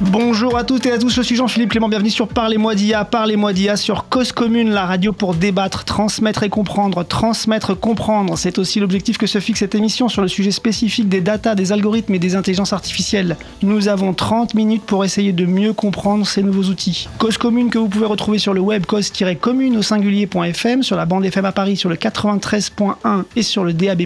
Bonjour 0.00 0.58
à 0.58 0.64
toutes 0.64 0.86
et 0.86 0.90
à 0.90 0.98
tous, 0.98 1.14
je 1.14 1.22
suis 1.22 1.36
Jean-Philippe 1.36 1.70
Clément, 1.70 1.88
bienvenue 1.88 2.10
sur 2.10 2.26
Parlez-moi 2.26 2.74
d'IA, 2.74 3.04
Parlez-moi 3.04 3.52
d'IA 3.52 3.76
sur 3.76 4.08
Cause 4.08 4.32
Commune, 4.32 4.70
la 4.70 4.86
radio 4.86 5.12
pour 5.12 5.34
débattre, 5.34 5.84
transmettre 5.84 6.42
et 6.42 6.48
comprendre, 6.48 7.04
transmettre, 7.04 7.78
comprendre. 7.78 8.36
C'est 8.36 8.58
aussi 8.58 8.80
l'objectif 8.80 9.18
que 9.18 9.28
se 9.28 9.38
fixe 9.38 9.60
cette 9.60 9.76
émission 9.76 10.08
sur 10.08 10.20
le 10.20 10.26
sujet 10.26 10.50
spécifique 10.50 11.08
des 11.08 11.20
data, 11.20 11.54
des 11.54 11.70
algorithmes 11.70 12.12
et 12.14 12.18
des 12.18 12.34
intelligences 12.34 12.72
artificielles. 12.72 13.36
Nous 13.62 13.86
avons 13.86 14.14
30 14.14 14.54
minutes 14.54 14.82
pour 14.82 15.04
essayer 15.04 15.32
de 15.32 15.46
mieux 15.46 15.72
comprendre 15.72 16.26
ces 16.26 16.42
nouveaux 16.42 16.64
outils. 16.64 17.08
Cause 17.18 17.38
Commune 17.38 17.70
que 17.70 17.78
vous 17.78 17.88
pouvez 17.88 18.06
retrouver 18.06 18.38
sur 18.38 18.52
le 18.52 18.60
web 18.60 18.86
cause-commune 18.86 19.76
au 19.76 19.82
singulier.fm, 19.82 20.82
sur 20.82 20.96
la 20.96 21.06
bande 21.06 21.24
FM 21.24 21.44
à 21.44 21.52
Paris 21.52 21.76
sur 21.76 21.88
le 21.88 21.94
93.1 21.94 23.22
et 23.36 23.42
sur 23.42 23.62
le 23.62 23.72
DAB+, 23.72 24.02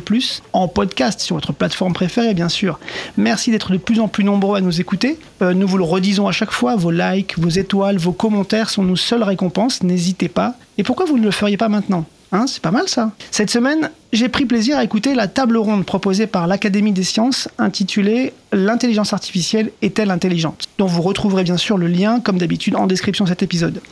en 0.53 0.69
podcast 0.69 1.21
sur 1.21 1.37
votre 1.37 1.55
plateforme 1.55 1.95
préférée 1.95 2.35
bien 2.35 2.51
sûr. 2.51 2.79
Merci 3.17 3.51
d'être 3.51 3.73
de 3.73 3.79
plus 3.79 4.01
en 4.01 4.09
plus 4.09 4.25
nombreux 4.25 4.59
à 4.59 4.61
nous 4.61 4.83
écouter. 4.83 5.19
Euh, 5.41 5.55
le 5.79 5.85
redisons 5.85 6.29
à 6.29 6.33
chaque 6.33 6.51
fois, 6.51 6.77
vos 6.77 6.91
likes, 6.91 7.39
vos 7.39 7.49
étoiles, 7.49 7.97
vos 7.97 8.13
commentaires 8.13 8.69
sont 8.69 8.83
nos 8.83 8.97
seules 8.97 9.23
récompenses, 9.23 9.83
n'hésitez 9.83 10.29
pas. 10.29 10.55
Et 10.77 10.83
pourquoi 10.83 11.07
vous 11.07 11.17
ne 11.17 11.25
le 11.25 11.31
feriez 11.31 11.57
pas 11.57 11.69
maintenant? 11.69 12.05
Hein, 12.31 12.45
c'est 12.47 12.61
pas 12.61 12.71
mal 12.71 12.89
ça. 12.89 13.13
Cette 13.31 13.49
semaine, 13.49 13.91
j'ai 14.13 14.29
pris 14.29 14.47
plaisir 14.47 14.79
à 14.79 14.85
écouter 14.85 15.15
la 15.15 15.29
table 15.29 15.59
ronde 15.59 15.85
proposée 15.85 16.27
par 16.27 16.47
l'Académie 16.47 16.93
des 16.93 17.03
sciences 17.03 17.49
intitulée 17.59 18.33
L'intelligence 18.51 19.13
artificielle 19.13 19.73
est-elle 19.83 20.11
intelligente? 20.11 20.69
Dont 20.79 20.87
vous 20.87 21.03
retrouverez 21.03 21.45
bien 21.45 21.59
sûr 21.59 21.77
le 21.77 21.87
lien, 21.87 22.21
comme 22.21 22.39
d'habitude, 22.39 22.77
en 22.77 22.87
description 22.87 23.25
de 23.27 23.29
cet 23.29 23.43
épisode. 23.43 23.83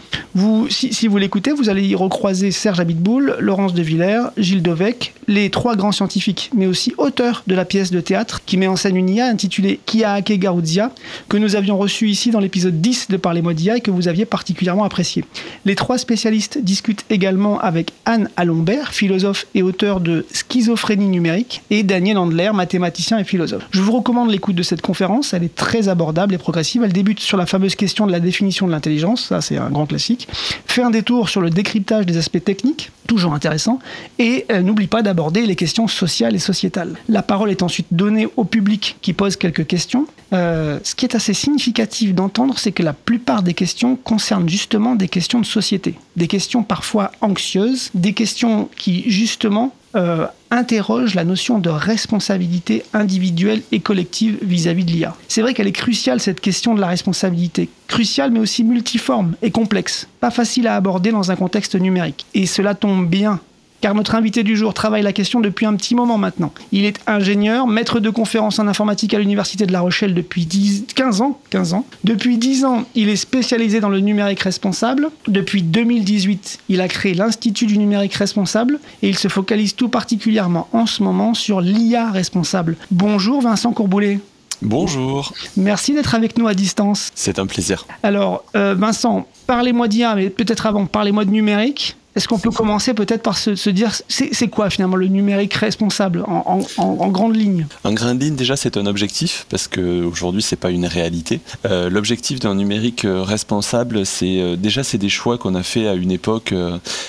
Si, 0.71 1.09
vous 1.09 1.19
l'écoutez, 1.19 1.53
vous 1.53 1.69
allez 1.69 1.87
y 1.87 1.95
recroiser 1.95 2.51
Serge 2.51 2.81
Abitboul, 2.81 3.37
Laurence 3.39 3.75
de 3.75 3.83
Villers, 3.83 4.29
Gilles 4.39 4.63
Dovec, 4.63 5.13
les 5.29 5.51
trois 5.51 5.77
grands 5.77 5.93
scientifiques, 5.93 6.51
mais 6.55 6.67
aussi 6.67 6.95
auteurs 6.97 7.43
de 7.47 7.55
la 7.55 7.67
pièce 7.67 7.91
de 7.91 8.01
théâtre 8.01 8.43
qui 8.47 8.57
met 8.57 8.67
en 8.67 8.77
scène 8.77 8.97
une 8.97 9.11
IA 9.11 9.27
intitulée 9.27 9.79
Kia 9.85 10.15
Ake 10.15 10.39
Garudzia, 10.39 10.91
que 11.29 11.37
nous 11.37 11.55
avions 11.55 11.77
reçu 11.77 12.09
ici 12.09 12.31
dans 12.31 12.41
l'épisode 12.41 12.81
10 12.81 13.09
de 13.11 13.17
Parlez-moi 13.19 13.53
d'IA 13.53 13.77
et 13.77 13.81
que 13.81 13.91
vous 13.91 14.09
aviez 14.09 14.25
particulièrement 14.25 14.85
apprécié. 14.85 15.25
Les 15.67 15.75
trois 15.75 15.99
spécialistes 15.99 16.59
discutent 16.63 17.05
également 17.11 17.59
avec 17.61 17.93
Anne 18.07 18.31
Alombert, 18.37 18.95
philosophe 18.95 19.47
et 19.55 19.63
auteur 19.63 20.01
de 20.01 20.06
Schizophrénie 20.33 21.09
numérique, 21.09 21.63
et 21.71 21.83
Daniel 21.83 22.19
Andler, 22.19 22.51
mathématicien 22.55 23.19
et 23.19 23.25
philosophe. 23.25 23.67
Je 23.71 23.81
vous 23.81 23.93
recommande 23.93 24.31
l'écoute 24.31 24.57
de 24.57 24.63
cette 24.63 24.83
conférence, 24.83 25.35
elle 25.35 25.45
est 25.45 25.55
très 25.55 25.89
abordable 25.89 26.35
et 26.35 26.39
progressive. 26.39 26.83
Elle 26.85 26.93
débute 26.93 27.21
sur 27.21 27.37
la 27.37 27.47
fameuse 27.47 27.75
question 27.75 28.07
de 28.07 28.13
la 28.13 28.21
définition 28.21 28.67
de 28.67 28.73
l'intelligence, 28.73 29.27
ça 29.27 29.41
c'est 29.41 29.57
un 29.57 29.71
grand 29.71 29.87
classique. 29.87 30.29
Fait 30.67 30.83
un 30.83 30.91
détour 30.91 31.29
sur 31.29 31.41
le 31.41 31.51
décryptage 31.51 32.07
des 32.07 32.17
aspects 32.17 32.43
techniques, 32.43 32.91
toujours 33.07 33.35
intéressant, 33.35 33.79
et 34.19 34.47
euh, 34.51 34.63
n'oublie 34.63 34.87
pas 34.87 35.03
d'aborder 35.03 35.47
les 35.47 35.57
questions 35.57 35.89
sociales 35.89 36.35
et 36.35 36.39
sociétales. 36.39 36.95
La 37.09 37.23
parole 37.23 37.51
est 37.51 37.63
ensuite 37.63 37.87
donnée 37.91 38.29
au 38.37 38.45
public 38.45 38.97
qui 39.01 39.13
pose 39.13 39.37
quelques 39.37 39.67
questions. 39.67 40.07
Euh, 40.33 40.79
ce 40.83 40.95
qui 40.95 41.05
est 41.05 41.15
assez 41.15 41.35
significatif 41.35 42.15
d'entendre, 42.15 42.59
c'est 42.59 42.73
que 42.73 42.83
la 42.83 42.93
plupart 42.93 43.43
des 43.43 43.55
questions 43.55 43.97
concernent 43.97 44.49
justement 44.49 44.97
des 44.97 45.09
questions 45.09 45.41
de 45.41 45.47
société, 45.47 45.95
des 46.17 46.27
questions 46.27 46.63
parfois 46.63 47.13
anxieuses, 47.21 47.91
des 47.95 48.13
questions 48.13 48.69
qui 48.77 49.09
justement 49.11 49.75
euh, 49.95 50.27
interroge 50.51 51.15
la 51.15 51.25
notion 51.25 51.59
de 51.59 51.71
responsabilité 51.71 52.83
individuelle 52.93 53.63
et 53.73 53.81
collective 53.81 54.39
vis-à-vis 54.43 54.85
de 54.85 54.91
l'IA. 54.91 55.15
C'est 55.29 55.43
vrai 55.43 55.55
qu'elle 55.55 55.67
est 55.67 55.73
cruciale, 55.73 56.21
cette 56.21 56.41
question 56.41 56.75
de 56.75 56.81
la 56.81 56.87
responsabilité. 56.87 57.69
Cruciale, 57.89 58.31
mais 58.31 58.41
aussi 58.41 58.65
multiforme 58.65 59.35
et 59.43 59.51
complexe. 59.51 60.09
Pas 60.21 60.31
facile 60.31 60.67
à 60.67 60.77
aborder 60.77 61.13
dans 61.13 61.31
un 61.31 61.37
contexte 61.37 61.77
numérique. 61.77 62.27
Et 62.35 62.47
cela 62.47 62.75
tombe 62.75 63.09
bien 63.09 63.41
car 63.81 63.95
notre 63.95 64.15
invité 64.15 64.43
du 64.43 64.57
jour 64.57 64.75
travaille 64.75 65.03
la 65.03 65.13
question 65.13 65.41
depuis 65.41 65.67
un 65.67 65.75
petit 65.75 65.95
moment 65.95 66.19
maintenant. 66.19 66.53
Il 66.73 66.85
est 66.85 66.99
ingénieur, 67.07 67.67
maître 67.67 68.01
de 68.01 68.11
conférences 68.11 68.59
en 68.59 68.67
informatique 68.67 69.15
à 69.15 69.19
l'Université 69.19 69.67
de 69.67 69.73
La 69.73 69.81
Rochelle 69.81 70.15
depuis 70.15 70.47
10, 70.47 70.87
15 70.95 71.21
ans. 71.21 71.41
15 71.51 71.75
ans. 71.75 71.87
Depuis 72.05 72.39
10 72.39 72.65
ans, 72.65 72.85
il 72.95 73.09
est 73.09 73.17
spécialisé 73.17 73.81
dans 73.81 73.89
le 73.89 74.01
numérique 74.01 74.41
responsable. 74.41 75.09
Depuis 75.29 75.63
2018, 75.63 76.61
il 76.69 76.81
a 76.81 76.89
créé 76.89 77.15
l'Institut 77.15 77.67
du 77.67 77.79
numérique 77.79 78.15
responsable 78.15 78.79
et 79.03 79.09
il 79.09 79.19
se 79.19 79.29
focalise 79.29 79.75
tout 79.75 79.89
particulièrement 79.89 80.69
en 80.73 80.87
ce 80.87 81.03
moment 81.03 81.35
sur 81.35 81.61
l'IA 81.61 82.11
responsable. 82.11 82.77
Bonjour 82.91 83.43
Vincent 83.43 83.73
Courboulet. 83.73 84.21
Bonjour. 84.63 85.35
Merci 85.57 85.93
d'être 85.93 86.15
avec 86.15 86.39
nous 86.39 86.49
à 86.49 86.55
distance. 86.55 87.11
C'est 87.15 87.39
un 87.39 87.47
plaisir. 87.47 87.87
Alors, 88.03 88.45
euh, 88.57 88.75
Vincent, 88.77 89.27
parlez-moi 89.47 89.87
d'IA, 89.87 90.15
mais 90.15 90.31
peut-être 90.31 90.67
avant, 90.67 90.87
parlez-moi 90.87 91.25
de 91.25 91.31
numérique. 91.31 91.97
Est-ce 92.17 92.29
qu'on 92.29 92.39
peut 92.39 92.51
commencer 92.51 92.95
peut-être 92.95 93.23
par 93.23 93.37
se, 93.37 93.69
dire, 93.69 93.93
c'est 94.09 94.49
quoi 94.49 94.71
finalement 94.71 94.97
le 94.97 95.09
numérique 95.09 95.53
responsable 95.53 96.25
en, 96.27 97.11
grande 97.11 97.37
ligne? 97.37 97.67
En 97.85 97.93
grande 97.93 98.23
ligne, 98.23 98.37
déjà, 98.37 98.57
c'est 98.57 98.79
un 98.79 98.87
objectif 98.87 99.45
parce 99.51 99.69
qu'aujourd'hui, 99.69 100.41
ce 100.41 100.55
n'est 100.55 100.59
pas 100.59 100.71
une 100.71 100.87
réalité. 100.87 101.41
Euh, 101.67 101.91
l'objectif 101.91 102.41
d'un 102.41 102.55
numérique 102.55 103.05
euh, 103.05 103.23
responsable, 103.23 104.07
c'est 104.07 104.41
euh, 104.41 104.57
déjà 104.57 104.83
c'est 104.83 104.97
des 104.97 105.11
choix 105.11 105.37
qu'on 105.37 105.55
a 105.55 105.63
fait 105.63 105.89
à 105.89 105.93
une 105.93 106.11
époque, 106.11 106.55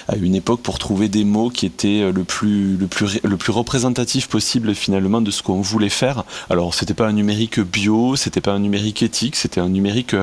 à 0.09 0.15
une 0.17 0.35
époque 0.35 0.59
pour 0.61 0.77
trouver 0.77 1.07
des 1.07 1.23
mots 1.23 1.49
qui 1.49 1.65
étaient 1.65 2.11
le 2.11 2.23
plus 2.25 2.75
le 2.75 2.87
plus 2.87 3.21
le 3.23 3.37
plus 3.37 3.51
représentatif 3.53 4.27
possible 4.27 4.75
finalement 4.75 5.21
de 5.21 5.31
ce 5.31 5.41
qu'on 5.41 5.61
voulait 5.61 5.87
faire. 5.87 6.25
Alors, 6.49 6.73
c'était 6.73 6.93
pas 6.93 7.07
un 7.07 7.13
numérique 7.13 7.61
bio, 7.61 8.17
c'était 8.17 8.41
pas 8.41 8.51
un 8.51 8.59
numérique 8.59 9.03
éthique, 9.03 9.37
c'était 9.37 9.61
un 9.61 9.69
numérique 9.69 10.15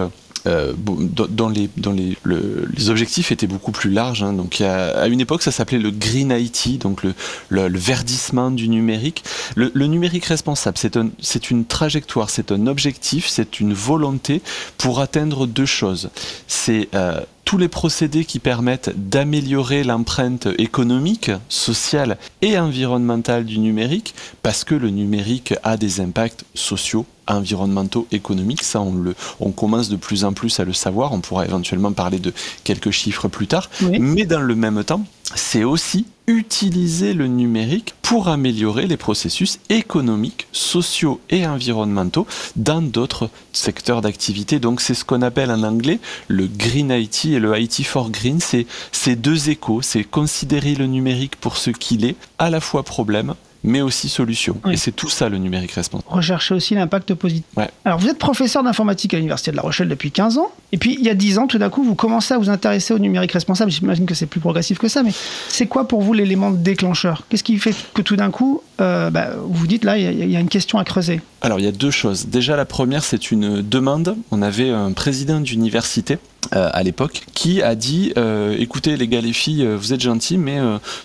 euh, 0.47 0.73
dans 0.77 1.49
les, 1.49 1.71
dans 1.77 1.93
les, 1.93 2.17
les 2.25 2.91
objectifs 2.91 3.33
étaient 3.33 3.47
beaucoup 3.47 3.73
plus 3.73 3.91
larges. 3.91 4.23
Hein. 4.23 4.33
donc 4.33 4.61
à 4.61 5.07
une 5.07 5.21
époque, 5.21 5.43
ça 5.43 5.51
s'appelait 5.51 5.79
le 5.79 5.91
Green 5.91 6.31
IT, 6.31 6.79
donc 6.81 7.03
le, 7.03 7.15
le, 7.49 7.79
verdissement 7.79 8.51
du 8.51 8.69
numérique. 8.69 9.25
Le, 9.57 9.87
numérique 9.87 10.27
responsable, 10.27 10.79
c'est 10.79 10.97
un, 10.97 11.11
une 11.51 11.65
trajectoire, 11.65 12.31
c'est 12.31 12.53
un 12.53 12.67
objectif, 12.67 13.27
c'est 13.29 13.61
une 13.61 13.73
volonté 13.73 14.43
pour 14.79 15.01
atteindre 15.01 15.47
deux 15.47 15.67
choses. 15.67 16.11
C'est 16.47 16.89
euh, 16.95 17.21
tous 17.45 17.59
les 17.59 17.69
procédés 17.69 18.25
qui 18.25 18.39
permettent 18.39 18.93
d'améliorer 18.97 19.85
l'empreinte 19.85 20.49
économique, 20.59 21.31
sociale 21.49 22.19
et 22.43 22.59
environnementale 22.59 23.45
du 23.45 23.59
numérique, 23.59 24.15
parce 24.43 24.65
que 24.65 24.75
le 24.75 24.91
numérique 24.91 25.55
a 25.63 25.77
des 25.77 26.01
impacts 26.01 26.45
sociaux, 26.55 27.07
environnementaux, 27.27 28.07
économiques. 28.13 28.63
Ça, 28.63 28.81
on, 28.81 28.95
le, 28.95 29.15
on 29.41 29.51
commence 29.51 29.89
de 29.89 29.97
plus 29.97 30.25
en 30.25 30.33
plus 30.33 30.59
à 30.61 30.65
le 30.65 30.73
savoir. 30.73 31.13
On 31.13 31.21
pourra 31.21 31.45
éventuellement 31.45 31.93
parler 31.93 32.19
de 32.19 32.33
quelques 32.65 32.91
chiffres 32.91 33.29
plus 33.29 33.47
tard. 33.47 33.71
Mais 33.99 34.25
dans 34.25 34.41
le 34.41 34.55
même 34.55 34.83
temps, 34.85 35.05
c'est 35.35 35.65
aussi 35.65 36.07
utiliser 36.27 37.13
le 37.13 37.27
numérique 37.27 37.95
pour 38.03 38.29
améliorer 38.29 38.87
les 38.87 38.97
processus 38.97 39.59
économiques, 39.69 40.47
sociaux 40.53 41.21
et 41.31 41.47
environnementaux 41.47 42.27
dans 42.57 42.83
d'autres 42.83 43.31
secteurs 43.53 44.01
d'activité. 44.01 44.59
Donc 44.59 44.81
c'est 44.81 44.95
ce 44.95 45.05
qu'on 45.05 45.23
appelle 45.23 45.51
en 45.51 45.63
anglais 45.63 46.01
le 46.29 46.47
Green 46.47 46.91
IT 46.91 47.27
et 47.27 47.39
le 47.39 47.59
IT 47.59 47.85
for 47.85 48.11
Green. 48.11 48.41
C'est 48.41 48.67
ces 48.93 49.17
deux 49.17 49.51
échos, 49.51 49.83
c'est 49.83 50.05
considérer 50.05 50.75
le 50.75 50.87
numérique 50.87 51.37
pour 51.37 51.57
ce 51.57 51.71
qu'il 51.71 52.05
est, 52.05 52.17
à 52.39 52.51
la 52.51 52.61
fois 52.61 52.83
problème 52.83 53.35
mais 53.65 53.81
aussi 53.81 54.09
solution. 54.09 54.57
Et 54.71 54.77
c'est 54.77 54.93
tout 54.93 55.09
ça 55.09 55.29
le 55.29 55.39
numérique 55.39 55.73
responsable. 55.73 56.13
Rechercher 56.13 56.55
aussi 56.55 56.75
l'impact 56.75 57.15
positif. 57.15 57.45
Alors 57.85 57.99
vous 57.99 58.09
êtes 58.09 58.19
professeur 58.19 58.63
d'informatique 58.63 59.15
à 59.15 59.17
l'Université 59.17 59.51
de 59.51 59.57
La 59.57 59.63
Rochelle 59.63 59.89
depuis 59.89 60.13
15 60.13 60.39
ans, 60.39 60.51
et 60.73 60.77
puis 60.77 60.97
il 60.99 61.05
y 61.05 61.09
a 61.09 61.15
10 61.15 61.39
ans, 61.39 61.47
tout 61.47 61.59
d'un 61.59 61.71
coup, 61.71 61.83
vous 61.83 61.95
commencez 61.95 62.35
à 62.35 62.39
vous 62.39 62.51
intéresser 62.51 62.93
au 62.93 62.99
numérique 62.99 63.33
responsable. 63.33 63.71
J'imagine 63.71 64.07
que 64.07 64.15
c'est 64.15 64.27
plus 64.27 64.41
progressif 64.41 64.79
que 64.79 64.89
ça, 64.89 65.03
mais 65.03 65.13
c'est 65.49 65.67
quoi 65.67 65.89
pour 65.89 66.03
vous 66.03 66.13
l'élément 66.13 66.51
déclencheur? 66.51 67.27
Qu'est-ce 67.29 67.45
qui 67.45 67.59
fait 67.59 67.75
que 67.95 68.03
tout 68.03 68.17
d'un 68.17 68.31
coup, 68.31 68.61
euh, 68.81 69.11
bah, 69.11 69.31
vous 69.37 69.55
vous 69.55 69.67
dites 69.67 69.85
là, 69.85 69.97
il 69.97 70.31
y, 70.31 70.37
a 70.37 70.41
une 70.41 70.49
question 70.49 70.79
à 70.79 70.85
creuser? 70.85 71.21
Alors 71.41 71.59
il 71.59 71.65
y 71.65 71.69
a 71.69 71.73
deux 71.73 71.91
choses. 71.91 72.27
Déjà, 72.27 72.57
la 72.57 72.65
première, 72.65 73.05
c'est 73.05 73.31
une 73.31 73.63
demande. 73.63 74.17
On 74.31 74.43
avait 74.43 74.71
un 74.71 74.93
président 74.93 75.41
d'université 75.41 76.19
euh, 76.55 76.69
à 76.73 76.83
l'époque 76.83 77.23
qui 77.33 77.63
a 77.63 77.75
dit 77.75 78.13
euh, 78.19 78.55
écoutez 78.59 78.99
les 78.99 79.09
gars 79.09 79.23
les 79.23 79.33
filles 79.33 79.67
vous 79.67 79.95
êtes 79.95 80.03
gentils 80.03 80.37
mais 80.37 80.59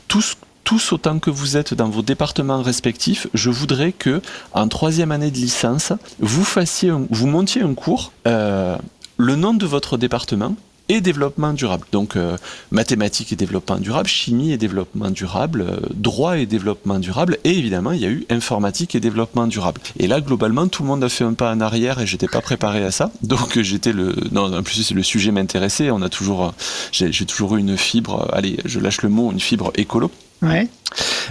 tous 0.09 0.35
tous 0.69 0.93
autant 0.93 1.17
que 1.17 1.31
vous 1.31 1.57
êtes 1.57 1.73
dans 1.73 1.89
vos 1.89 2.03
départements 2.03 2.61
respectifs, 2.61 3.25
je 3.33 3.49
voudrais 3.49 3.91
que 3.91 4.21
en 4.53 4.67
troisième 4.67 5.11
année 5.11 5.31
de 5.31 5.35
licence, 5.35 5.93
vous 6.19 6.43
fassiez, 6.43 6.91
vous 7.09 7.25
montiez 7.25 7.63
un 7.63 7.73
cours, 7.73 8.11
euh, 8.27 8.77
le 9.17 9.35
nom 9.35 9.55
de 9.55 9.65
votre 9.65 9.97
département 9.97 10.55
et 10.87 11.01
développement 11.01 11.53
durable. 11.53 11.87
Donc 11.91 12.15
euh, 12.15 12.37
mathématiques 12.69 13.33
et 13.33 13.35
développement 13.35 13.77
durable, 13.77 14.07
chimie 14.07 14.51
et 14.51 14.57
développement 14.57 15.09
durable, 15.09 15.61
euh, 15.61 15.79
droit 15.95 16.37
et 16.37 16.45
développement 16.45 16.99
durable, 16.99 17.39
et 17.45 17.57
évidemment 17.57 17.91
il 17.91 18.01
y 18.01 18.05
a 18.05 18.09
eu 18.09 18.27
informatique 18.29 18.93
et 18.93 18.99
développement 18.99 19.47
durable. 19.47 19.81
Et 19.97 20.05
là 20.05 20.21
globalement 20.21 20.67
tout 20.67 20.83
le 20.83 20.89
monde 20.89 21.03
a 21.03 21.09
fait 21.09 21.23
un 21.23 21.33
pas 21.33 21.51
en 21.51 21.61
arrière 21.61 21.99
et 21.99 22.05
j'étais 22.05 22.27
pas 22.27 22.41
préparé 22.41 22.83
à 22.85 22.91
ça. 22.91 23.11
Donc 23.23 23.59
j'étais 23.59 23.91
le 23.91 24.15
non 24.31 24.55
en 24.55 24.61
plus 24.61 24.91
le 24.91 25.01
sujet 25.01 25.31
m'intéressait. 25.31 25.89
On 25.89 26.03
a 26.03 26.09
toujours 26.09 26.53
j'ai 26.91 27.25
toujours 27.25 27.55
eu 27.55 27.59
une 27.59 27.75
fibre. 27.75 28.29
Allez 28.31 28.57
je 28.65 28.79
lâche 28.79 29.01
le 29.01 29.09
mot 29.09 29.31
une 29.31 29.39
fibre 29.39 29.71
écolo. 29.73 30.11
Ouais. 30.41 30.69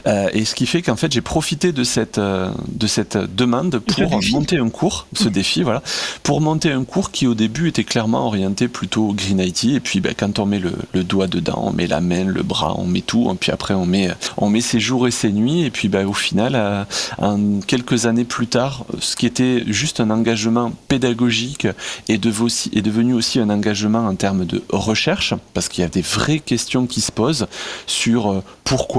Euh, 0.07 0.29
et 0.33 0.45
ce 0.45 0.55
qui 0.55 0.67
fait 0.67 0.83
qu'en 0.83 0.97
fait 0.97 1.13
j'ai 1.13 1.21
profité 1.21 1.73
de 1.73 1.83
cette 1.85 2.19
euh, 2.19 2.51
de 2.69 2.87
cette 2.87 3.17
demande 3.17 3.79
pour 3.81 4.21
monter 4.31 4.59
un 4.59 4.69
cours, 4.69 5.07
ce 5.13 5.29
défi 5.29 5.63
voilà, 5.63 5.83
pour 6.23 6.41
monter 6.41 6.71
un 6.71 6.85
cours 6.85 7.11
qui 7.11 7.27
au 7.27 7.35
début 7.35 7.69
était 7.69 7.85
clairement 7.85 8.27
orienté 8.27 8.69
plutôt 8.69 9.13
green 9.13 9.41
IT 9.41 9.65
et 9.65 9.81
puis 9.81 10.01
ben, 10.01 10.15
quand 10.17 10.39
on 10.39 10.47
met 10.47 10.59
le, 10.61 10.73
le, 10.93 11.03
doigt 11.03 11.27
dedans, 11.27 11.65
on 11.67 11.73
met 11.73 11.87
la 11.87 12.01
main, 12.01 12.25
le 12.25 12.43
bras, 12.43 12.75
on 12.79 12.87
met 12.87 13.01
tout, 13.01 13.31
et 13.33 13.35
puis 13.35 13.51
après 13.51 13.75
on 13.75 13.87
met 13.87 14.11
on 14.37 14.49
met 14.51 14.61
ses 14.61 14.81
jours 14.81 15.09
et 15.09 15.11
ses 15.11 15.33
nuits. 15.33 15.63
Et 15.63 15.71
puis 15.71 15.89
ben, 15.89 16.07
au 16.07 16.13
final 16.13 16.53
euh, 16.55 16.85
en 17.19 17.61
quelques 17.67 18.07
années 18.07 18.25
plus 18.25 18.47
tard, 18.47 18.85
ce 19.01 19.17
qui 19.17 19.27
était 19.27 19.65
juste 19.67 20.01
un 20.01 20.11
engagement 20.11 20.73
pédagogique 20.89 21.67
est, 22.09 22.19
de, 22.19 22.33
est 22.73 22.83
devenu 22.83 23.15
aussi 23.15 23.41
un 23.41 23.51
engagement 23.51 24.07
en 24.07 24.15
termes 24.15 24.45
de 24.45 24.63
recherche 24.71 25.35
parce 25.55 25.69
qu'il 25.69 25.83
y 25.83 25.87
a 25.87 25.91
des 25.91 26.03
vraies 26.03 26.39
questions 26.39 26.87
qui 26.87 27.01
se 27.01 27.11
posent 27.11 27.47
sur 27.87 28.43
pourquoi 28.65 28.98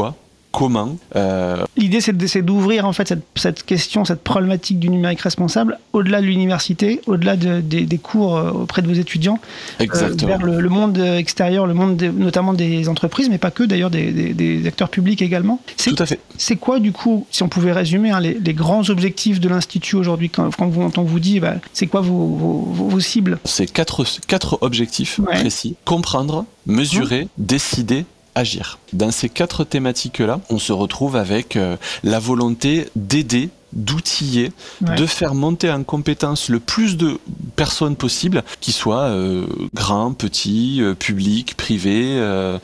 comment. 0.51 0.97
Euh, 1.15 1.63
L'idée, 1.77 2.01
c'est 2.01 2.41
d'ouvrir 2.41 2.85
en 2.85 2.93
fait 2.93 3.13
cette, 3.35 3.63
question, 3.63 4.05
cette 4.05 4.23
problématique 4.23 4.79
du 4.79 4.89
numérique 4.89 5.21
responsable 5.21 5.79
au-delà 5.93 6.21
de 6.21 6.25
l'université, 6.25 7.01
au-delà 7.07 7.35
des 7.35 7.97
cours 7.97 8.37
euh, 8.37 8.51
auprès 8.51 8.81
de 8.81 8.87
vos 8.87 8.93
étudiants, 8.93 9.39
euh, 9.81 9.85
vers 10.25 10.41
le, 10.41 10.69
monde 10.69 10.97
extérieur, 10.97 11.67
le 11.67 11.73
monde 11.73 12.01
notamment 12.01 12.53
des 12.53 12.89
entreprises, 12.89 13.29
mais 13.29 13.37
pas 13.37 13.51
que 13.51 13.63
d'ailleurs, 13.63 13.89
des, 13.89 14.63
acteurs 14.65 14.89
publics 14.89 15.21
également. 15.21 15.61
Tout 15.77 15.95
à 15.99 16.05
fait. 16.05 16.19
C'est 16.37 16.55
quoi 16.55 16.79
du 16.79 16.91
coup, 16.91 17.25
si 17.31 17.43
on 17.43 17.49
pouvait 17.49 17.71
résumer, 17.71 18.11
hein, 18.11 18.19
les, 18.19 18.53
grands 18.53 18.89
objectifs 18.89 19.39
de 19.39 19.47
l'Institut 19.47 19.95
aujourd'hui 19.95 20.29
quand, 20.29 20.49
vous, 20.67 20.91
on 20.95 21.03
vous 21.03 21.19
dit, 21.19 21.39
bah, 21.39 21.55
c'est 21.73 21.87
quoi 21.87 22.01
vos, 22.01 22.99
cibles? 22.99 23.39
C'est 23.45 23.71
quatre, 23.71 24.03
quatre 24.27 24.57
objectifs 24.61 25.21
précis. 25.21 25.75
Comprendre, 25.85 26.45
mesurer, 26.65 27.25
mmh. 27.25 27.27
décider, 27.37 28.05
agir. 28.35 28.79
Dans 28.93 29.11
ces 29.11 29.29
quatre 29.29 29.63
thématiques-là, 29.63 30.39
on 30.49 30.59
se 30.59 30.71
retrouve 30.71 31.15
avec 31.15 31.55
euh, 31.55 31.77
la 32.03 32.19
volonté 32.19 32.89
d'aider 32.95 33.49
d'outiller, 33.73 34.51
de 34.81 35.05
faire 35.05 35.35
monter 35.35 35.71
en 35.71 35.83
compétence 35.83 36.49
le 36.49 36.59
plus 36.59 36.97
de 36.97 37.19
personnes 37.55 37.95
possible, 37.95 38.43
qui 38.61 38.71
soient 38.71 39.09
euh, 39.09 39.45
grands, 39.73 40.13
petits, 40.13 40.79
euh, 40.81 40.93
publics, 40.93 41.55
privés, 41.55 42.15
euh, 42.17 42.57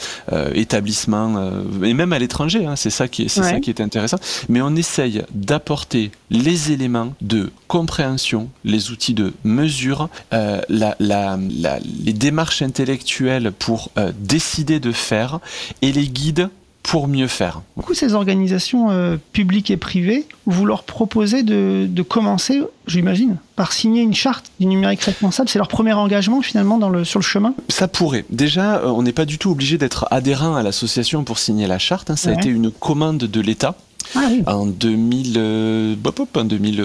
établissements, 0.54 1.52
et 1.84 1.94
même 1.94 2.14
à 2.14 2.20
l'étranger. 2.20 2.66
Hein, 2.66 2.76
c'est 2.76 2.90
ça 2.90 3.08
qui 3.08 3.24
est, 3.24 3.28
c'est 3.28 3.44
ça 3.44 3.60
qui 3.60 3.70
est 3.70 3.82
intéressant. 3.82 4.18
Mais 4.50 4.62
on 4.62 4.76
essaye 4.76 5.24
d'apporter 5.32 6.12
les 6.30 6.72
éléments 6.72 7.14
de 7.22 7.52
compréhension, 7.68 8.50
les 8.64 8.92
outils 8.92 9.14
de 9.14 9.34
mesure, 9.44 10.10
la, 10.32 10.96
la, 11.00 11.38
les 11.38 12.14
démarches 12.14 12.62
intellectuelles 12.62 13.52
pour 13.52 13.92
décider 14.20 14.80
de 14.80 14.92
faire, 14.92 15.40
et 15.82 15.92
les 15.92 16.08
guides 16.08 16.50
pour 16.86 17.08
mieux 17.08 17.28
faire. 17.28 17.62
Du 17.88 17.96
ces 17.96 18.14
organisations 18.14 18.92
euh, 18.92 19.18
publiques 19.34 19.72
et 19.72 19.78
privées, 19.78 20.28
vous 20.46 20.66
leur 20.66 20.84
proposez 20.84 21.42
de, 21.42 22.02
commencer, 22.04 22.62
j'imagine, 22.86 23.38
par 23.56 23.74
signer 23.74 24.04
une 24.04 24.14
charte 24.14 24.52
du 24.60 24.68
numérique 24.68 25.02
responsable. 25.02 25.50
C'est 25.50 25.58
leur 25.58 25.68
premier 25.68 25.94
engagement 25.94 26.42
finalement 26.42 26.78
dans 26.78 26.90
le, 26.90 27.04
sur 27.04 27.20
le 27.20 27.24
chemin? 27.24 27.56
Ça 27.70 27.88
pourrait. 27.88 28.26
Déjà, 28.30 28.78
euh, 28.78 28.90
on 28.90 29.02
n'est 29.02 29.14
pas 29.14 29.26
du 29.26 29.40
tout 29.40 29.50
obligé 29.50 29.78
d'être 29.78 30.08
adhérent 30.12 30.56
à 30.56 30.62
l'association 30.62 31.24
pour 31.24 31.40
signer 31.40 31.66
la 31.66 31.80
charte. 31.80 32.12
Hein. 32.12 32.16
Ça 32.16 32.30
a 32.30 32.34
été 32.34 32.50
une 32.50 32.70
commande 32.70 33.18
de 33.18 33.42
l'État. 33.42 33.76
Ah 34.16 34.56
en 34.56 34.66
2000, 34.66 35.36
euh, 35.38 35.96
en 36.36 36.44
2000, 36.44 36.84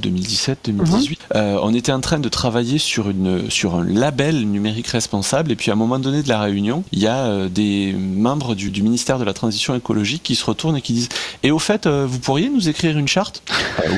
2017, 0.00 0.58
2018, 0.64 1.20
on 1.34 1.74
était 1.74 1.92
en 1.92 2.00
train 2.00 2.18
de 2.18 2.28
travailler 2.28 2.78
sur 2.78 3.10
une 3.10 3.50
sur 3.50 3.74
un 3.74 3.84
label 3.84 4.46
numérique 4.48 4.88
responsable. 4.88 5.52
Et 5.52 5.56
puis 5.56 5.70
à 5.70 5.74
un 5.74 5.76
moment 5.76 5.98
donné 5.98 6.22
de 6.22 6.28
la 6.28 6.40
réunion, 6.40 6.84
il 6.92 7.00
y 7.00 7.06
a 7.06 7.26
euh, 7.26 7.48
des 7.48 7.92
membres 7.92 8.54
du, 8.54 8.70
ministère 8.82 9.18
de 9.18 9.24
la 9.24 9.32
transition 9.32 9.74
écologique 9.74 10.22
qui 10.22 10.34
se 10.34 10.44
retournent 10.44 10.76
et 10.76 10.82
qui 10.82 10.92
disent 10.92 11.08
"Et 11.42 11.50
au 11.50 11.58
fait, 11.58 11.86
euh, 11.86 12.06
vous 12.08 12.18
pourriez 12.18 12.48
nous 12.48 12.68
écrire 12.68 12.96
une 12.98 13.08
charte? 13.08 13.42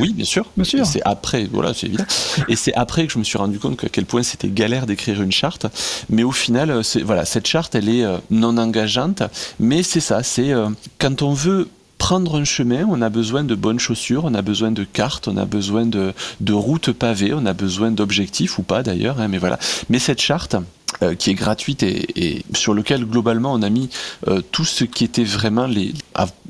Oui, 0.00 0.12
bien 0.12 0.24
sûr. 0.24 0.46
Bien 0.56 0.64
sûr. 0.64 0.86
C'est 0.86 1.02
après, 1.04 1.48
voilà, 1.50 1.74
c'est 1.74 1.86
évident. 1.86 2.04
et 2.48 2.56
c'est 2.56 2.74
après 2.74 3.06
que 3.06 3.12
je 3.12 3.18
me 3.18 3.24
suis 3.24 3.38
rendu 3.38 3.58
compte 3.58 3.82
à 3.84 3.88
quel 3.88 4.06
point 4.06 4.22
c'était 4.22 4.48
galère 4.48 4.86
d'écrire 4.86 5.22
une 5.22 5.32
charte. 5.32 5.66
Mais 6.10 6.22
au 6.22 6.32
final, 6.32 6.82
voilà, 7.04 7.24
cette 7.24 7.46
charte, 7.46 7.74
elle 7.74 7.88
est 7.88 8.04
non 8.30 8.56
engageante. 8.58 9.22
Mais 9.58 9.82
c'est 9.82 10.00
ça, 10.00 10.22
c'est 10.22 10.52
quand 10.98 11.22
on 11.22 11.32
veut 11.32 11.68
prendre 12.02 12.40
un 12.40 12.44
chemin, 12.44 12.84
on 12.90 13.00
a 13.00 13.10
besoin 13.10 13.44
de 13.44 13.54
bonnes 13.54 13.78
chaussures, 13.78 14.24
on 14.24 14.34
a 14.34 14.42
besoin 14.42 14.72
de 14.72 14.82
cartes, 14.82 15.28
on 15.28 15.36
a 15.36 15.44
besoin 15.44 15.86
de, 15.86 16.12
routes 16.52 16.90
pavées, 16.90 17.32
on 17.32 17.46
a 17.46 17.52
besoin 17.52 17.92
d'objectifs 17.92 18.58
ou 18.58 18.64
pas 18.64 18.82
d'ailleurs, 18.82 19.20
hein, 19.20 19.28
mais 19.28 19.38
voilà. 19.38 19.56
Mais 19.88 20.00
cette 20.00 20.20
charte, 20.20 20.56
euh, 21.04 21.14
qui 21.14 21.30
est 21.30 21.34
gratuite 21.34 21.84
et, 21.84 22.44
sur 22.54 22.74
lequel 22.74 23.04
globalement 23.04 23.52
on 23.52 23.62
a 23.62 23.70
mis 23.70 23.88
euh, 24.26 24.40
tout 24.50 24.64
ce 24.64 24.82
qui 24.82 25.04
était 25.04 25.22
vraiment 25.22 25.66
les, 25.66 25.94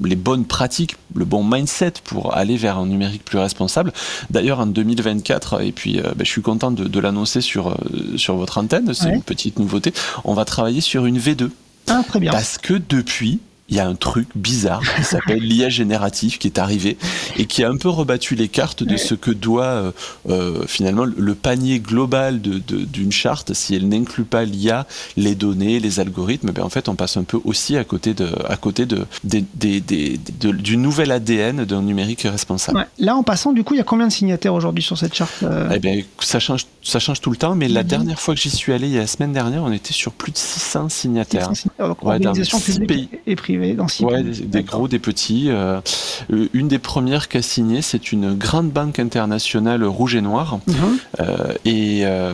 les 0.02 0.16
bonnes 0.16 0.46
pratiques, 0.46 0.96
le 1.14 1.26
bon 1.26 1.44
mindset 1.44 1.92
pour 2.02 2.34
aller 2.34 2.56
vers 2.56 2.78
un 2.78 2.86
numérique 2.86 3.22
plus 3.22 3.38
responsable. 3.38 3.92
D'ailleurs 4.30 4.58
en 4.58 4.66
2024, 4.66 5.62
et 5.62 5.72
puis 5.72 5.98
euh, 5.98 6.14
ben, 6.16 6.24
je 6.24 6.30
suis 6.30 6.40
content 6.40 6.70
de, 6.70 6.98
l'annoncer 6.98 7.42
sur, 7.42 7.76
sur 8.16 8.36
votre 8.36 8.56
antenne, 8.56 8.94
c'est 8.94 9.10
une 9.10 9.22
petite 9.22 9.58
nouveauté, 9.58 9.92
on 10.24 10.32
va 10.32 10.46
travailler 10.46 10.80
sur 10.80 11.04
une 11.04 11.18
V2. 11.18 11.50
Ah, 11.88 12.02
très 12.08 12.20
bien. 12.20 12.32
Parce 12.32 12.56
que 12.56 12.74
depuis, 12.88 13.40
il 13.72 13.76
y 13.76 13.80
a 13.80 13.88
un 13.88 13.94
truc 13.94 14.28
bizarre 14.34 14.82
qui 14.96 15.02
s'appelle 15.02 15.40
l'IA 15.40 15.70
génératif 15.70 16.38
qui 16.38 16.46
est 16.46 16.58
arrivé 16.58 16.98
et 17.38 17.46
qui 17.46 17.64
a 17.64 17.70
un 17.70 17.78
peu 17.78 17.88
rebattu 17.88 18.34
les 18.34 18.48
cartes 18.48 18.82
de 18.82 18.98
ce 18.98 19.14
que 19.14 19.30
doit 19.30 19.64
euh, 19.64 19.92
euh, 20.28 20.66
finalement 20.66 21.06
le 21.06 21.34
panier 21.34 21.80
global 21.80 22.42
d'une 22.42 22.60
de, 22.66 23.10
charte. 23.10 23.54
Si 23.54 23.74
elle 23.74 23.88
n'inclut 23.88 24.24
pas 24.24 24.44
l'IA, 24.44 24.86
les 25.16 25.34
données, 25.34 25.80
les 25.80 26.00
algorithmes, 26.00 26.50
ben 26.50 26.62
en 26.62 26.68
fait 26.68 26.90
on 26.90 26.96
passe 26.96 27.16
un 27.16 27.22
peu 27.22 27.40
aussi 27.44 27.78
à 27.78 27.84
côté 27.84 28.12
de, 28.12 28.28
à 28.46 28.58
côté 28.58 28.84
de, 28.84 29.06
du 29.24 30.76
nouvel 30.76 31.10
ADN 31.10 31.64
d'un 31.64 31.80
numérique 31.80 32.22
responsable. 32.24 32.86
Là 32.98 33.16
en 33.16 33.22
passant, 33.22 33.54
du 33.54 33.64
coup, 33.64 33.72
il 33.72 33.78
y 33.78 33.80
a 33.80 33.84
combien 33.84 34.06
de 34.06 34.12
signataires 34.12 34.52
aujourd'hui 34.52 34.82
sur 34.82 34.98
cette 34.98 35.14
charte 35.14 35.32
euh 35.44 35.70
eh 35.74 35.78
bien, 35.78 36.02
ça 36.20 36.40
change, 36.40 36.66
ça 36.82 36.98
change 36.98 37.22
tout 37.22 37.30
le 37.30 37.36
temps, 37.36 37.54
mais 37.54 37.68
la 37.68 37.84
dernière 37.84 38.20
fois 38.20 38.34
que 38.34 38.40
j'y 38.40 38.50
suis 38.50 38.74
allé, 38.74 38.88
il 38.88 38.92
y 38.92 38.98
a 38.98 39.02
la 39.02 39.06
semaine 39.06 39.32
dernière, 39.32 39.62
on 39.62 39.72
était 39.72 39.94
sur 39.94 40.12
plus 40.12 40.32
de 40.32 40.36
600 40.36 40.90
signataires. 40.90 41.48
600 41.54 41.54
signataires. 41.54 41.96
et 43.26 43.36
privées 43.62 44.04
ouais, 44.04 44.22
des, 44.22 44.62
gros, 44.62 44.88
des 44.88 44.98
petits. 44.98 45.46
Euh, 45.48 45.80
une 46.52 46.68
des 46.68 46.78
premières 46.78 47.28
qu'a 47.28 47.42
signé, 47.42 47.82
c'est 47.82 48.12
une 48.12 48.34
grande 48.34 48.70
banque 48.70 48.98
internationale 48.98 49.84
rouge 49.84 50.14
et 50.14 50.20
noir. 50.20 50.58
Mhm. 50.66 50.74
Euh, 51.20 51.54
et, 51.64 52.00
euh, 52.04 52.32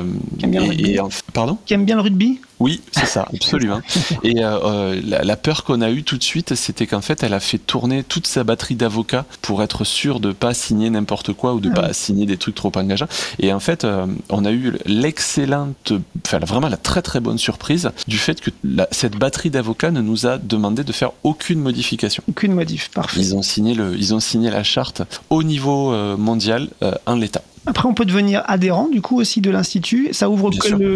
pardon 1.33 1.59
Qui 1.67 1.75
aime 1.75 1.85
bien 1.85 1.97
le 1.97 2.03
rugby 2.03 2.41
oui, 2.61 2.81
c'est 2.91 3.07
ça, 3.07 3.29
absolument. 3.33 3.81
Et 4.25 4.43
euh, 4.43 4.59
euh, 4.65 5.01
la, 5.05 5.37
peur 5.37 5.63
qu'on 5.63 5.81
a 5.81 5.91
eue 5.91 6.03
tout 6.03 6.19
de 6.19 6.23
suite, 6.23 6.55
c'était 6.57 6.87
qu'en 6.87 7.01
fait, 7.01 7.23
elle 7.23 7.35
a 7.35 7.41
fait 7.41 7.59
tourner 7.59 8.03
toute 8.03 8.27
sa 8.27 8.43
batterie 8.43 8.75
d'avocats 8.75 9.25
pour 9.43 9.63
être 9.63 9.85
sûre 9.85 10.19
de 10.19 10.33
pas 10.33 10.55
signer 10.55 10.91
n'importe 10.91 11.33
quoi 11.33 11.55
ou 11.55 11.61
de 11.61 11.71
ah 11.73 11.83
pas 11.83 11.93
signer 11.93 12.27
des 12.27 12.37
trucs 12.37 12.56
trop 12.56 12.73
engageants. 12.75 13.06
Et 13.39 13.53
en 13.53 13.61
fait, 13.61 13.85
euh, 13.85 14.06
on 14.29 14.44
a 14.44 14.51
eu 14.51 14.73
l'excellente, 14.87 15.93
enfin 16.27 16.39
vraiment 16.41 16.69
la 16.69 16.77
très 16.77 17.03
très 17.03 17.20
bonne 17.20 17.39
surprise 17.39 17.91
du 18.08 18.19
fait 18.19 18.41
que 18.41 18.51
cette 18.91 19.17
batterie 19.17 19.51
d'avocats 19.51 19.93
ne 19.93 20.01
nous 20.01 20.27
a 20.27 20.39
demandé 20.39 20.82
de 20.82 20.93
faire 20.93 21.07
aucune 21.22 21.60
modification. 21.60 22.22
Aucune 22.29 22.53
modif, 22.53 22.91
parfait. 22.91 23.20
Ils 23.20 23.34
ont 23.34 23.43
signé 23.43 23.74
le, 23.74 23.96
ils 23.96 24.15
ont 24.15 24.20
signé 24.20 24.50
la 24.50 24.62
charte 24.62 25.03
au 25.31 25.43
niveau 25.43 25.93
mondial 26.17 26.69
en 27.06 27.15
l'état. 27.15 27.43
Après, 27.69 27.86
on 27.86 27.93
peut 27.93 28.06
devenir 28.06 28.43
adhérent 28.46 28.88
du 28.88 29.03
coup 29.03 29.20
aussi 29.20 29.43
de 29.43 29.50
l'institut. 29.50 30.08
Ça 30.12 30.31
ouvre 30.31 30.50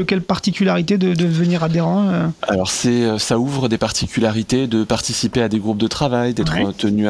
quelle, 0.06 0.22
particularité 0.22 0.96
de, 0.96 1.12
devenir 1.12 1.62
adhérent 1.62 2.08
euh 2.08 2.28
Alors 2.48 2.70
c'est, 2.70 3.04
euh, 3.04 3.18
ça 3.18 3.38
ouvre 3.38 3.68
des 3.68 3.76
particularités 3.76 4.66
de 4.66 4.82
participer 4.82 5.42
à 5.42 5.50
des 5.50 5.58
groupes 5.58 5.76
de 5.76 5.86
travail, 5.86 6.32
d'être 6.32 6.72
tenu, 6.78 7.06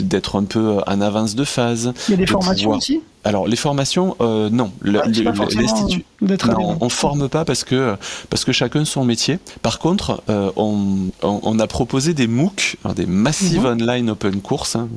d'être 0.00 0.40
un 0.40 0.44
peu 0.44 0.78
en 0.86 1.00
avance 1.02 1.34
de 1.34 1.44
phase. 1.44 1.92
Il 2.08 2.12
y 2.12 2.14
a 2.14 2.16
des 2.16 2.26
formations 2.26 2.70
aussi 2.70 3.02
alors 3.24 3.46
les 3.46 3.56
formations, 3.56 4.16
euh, 4.20 4.50
non. 4.50 4.72
Ah, 4.84 5.02
L'Institut, 5.06 6.04
non, 6.20 6.76
on 6.80 6.88
forme 6.88 7.28
pas 7.28 7.44
parce 7.44 7.62
que 7.62 7.96
parce 8.30 8.44
que 8.44 8.52
chacun 8.52 8.84
son 8.84 9.04
métier. 9.04 9.38
Par 9.62 9.78
contre, 9.78 10.22
euh, 10.28 10.50
on, 10.56 11.10
on, 11.22 11.58
a 11.58 11.66
proposé 11.66 12.14
des 12.14 12.26
MOOC, 12.26 12.76
des 12.96 13.06
Massive 13.06 13.60
mhm. 13.60 13.66
Online 13.66 14.10
Open 14.10 14.40
Course, 14.40 14.76
hein, 14.76 14.88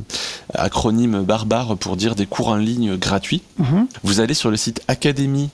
acronyme 0.53 1.21
barbare 1.21 1.77
pour 1.77 1.95
dire 1.97 2.15
des 2.15 2.25
cours 2.25 2.47
en 2.47 2.55
ligne 2.55 2.97
gratuits. 2.97 3.43
Mhm. 3.59 3.87
Vous 4.03 4.19
allez 4.19 4.33
sur 4.33 4.49
le 4.49 4.57
site 4.57 4.81
Académie 4.87 5.49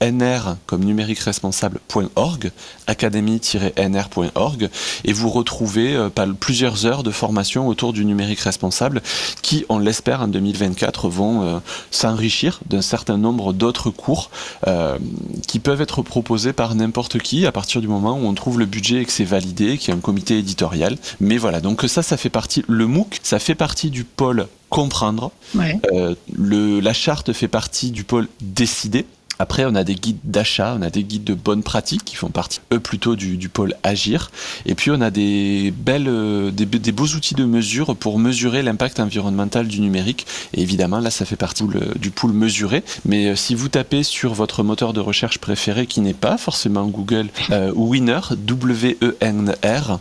nr 0.00 0.56
comme 0.66 0.84
numérique 0.84 1.20
responsable.org, 1.20 2.50
académie-nr.org, 2.86 4.70
et 5.04 5.12
vous 5.12 5.30
retrouvez 5.30 5.94
euh, 5.94 6.08
plusieurs 6.38 6.86
heures 6.86 7.02
de 7.02 7.10
formation 7.10 7.68
autour 7.68 7.92
du 7.92 8.04
numérique 8.04 8.40
responsable 8.40 9.02
qui, 9.42 9.64
on 9.68 9.78
l'espère, 9.78 10.22
en 10.22 10.28
2024 10.28 11.08
vont 11.08 11.42
euh, 11.42 11.58
s'enrichir 11.90 12.60
d'un 12.68 12.82
certain 12.82 13.18
nombre 13.18 13.52
d'autres 13.52 13.90
cours 13.90 14.30
euh, 14.66 14.98
qui 15.46 15.58
peuvent 15.58 15.80
être 15.80 16.02
proposés 16.02 16.52
par 16.52 16.74
n'importe 16.74 17.18
qui 17.18 17.46
à 17.46 17.52
partir 17.52 17.80
du 17.80 17.88
moment 17.88 18.18
où 18.18 18.26
on 18.26 18.34
trouve 18.34 18.58
le 18.58 18.66
budget 18.66 19.02
et 19.02 19.04
que 19.04 19.12
c'est 19.12 19.24
validé, 19.24 19.78
qu'il 19.78 19.90
y 19.90 19.92
a 19.92 19.96
un 19.96 20.00
comité 20.00 20.38
éditorial. 20.38 20.96
Mais 21.20 21.36
voilà, 21.36 21.60
donc 21.60 21.82
ça, 21.86 22.02
ça 22.02 22.16
fait 22.16 22.30
partie, 22.30 22.64
le 22.68 22.86
MOOC, 22.86 23.20
ça 23.22 23.38
fait 23.38 23.54
partie 23.54 23.90
du 23.90 24.04
pôle 24.04 24.46
comprendre. 24.68 25.30
le, 25.54 26.80
la 26.80 26.92
charte 26.92 27.32
fait 27.32 27.48
partie 27.48 27.90
du 27.90 28.04
pôle 28.04 28.28
décider. 28.40 29.06
Après, 29.38 29.64
on 29.64 29.74
a 29.74 29.84
des 29.84 29.94
guides 29.94 30.18
d'achat, 30.24 30.76
on 30.78 30.82
a 30.82 30.90
des 30.90 31.04
guides 31.04 31.24
de 31.24 31.34
bonnes 31.34 31.62
pratiques 31.62 32.04
qui 32.04 32.16
font 32.16 32.28
partie, 32.28 32.60
eux, 32.72 32.80
plutôt 32.80 33.16
du, 33.16 33.48
pôle 33.48 33.74
Agir. 33.82 34.30
Et 34.64 34.74
puis, 34.74 34.90
on 34.90 35.00
a 35.00 35.10
des 35.10 35.72
belles, 35.76 36.08
euh, 36.08 36.50
des, 36.50 36.66
beaux 36.92 37.06
outils 37.06 37.34
de 37.34 37.44
mesure 37.44 37.96
pour 37.96 38.18
mesurer 38.18 38.62
l'impact 38.62 39.00
environnemental 39.00 39.68
du 39.68 39.80
numérique. 39.80 40.26
Et 40.54 40.62
évidemment, 40.62 41.00
là, 41.00 41.10
ça 41.10 41.24
fait 41.24 41.36
partie 41.36 41.64
du 41.96 42.10
pool 42.10 42.32
mesuré. 42.32 42.82
Mais 43.04 43.26
euh, 43.26 43.36
si 43.36 43.54
vous 43.54 43.68
tapez 43.68 44.02
sur 44.02 44.34
votre 44.34 44.62
moteur 44.62 44.92
de 44.92 45.00
recherche 45.00 45.38
préféré, 45.38 45.86
qui 45.86 46.00
n'est 46.00 46.14
pas 46.14 46.38
forcément 46.38 46.86
Google, 46.86 47.28
euh, 47.50 47.72
Winner, 47.74 48.20
W-E-N-R, 48.36 50.00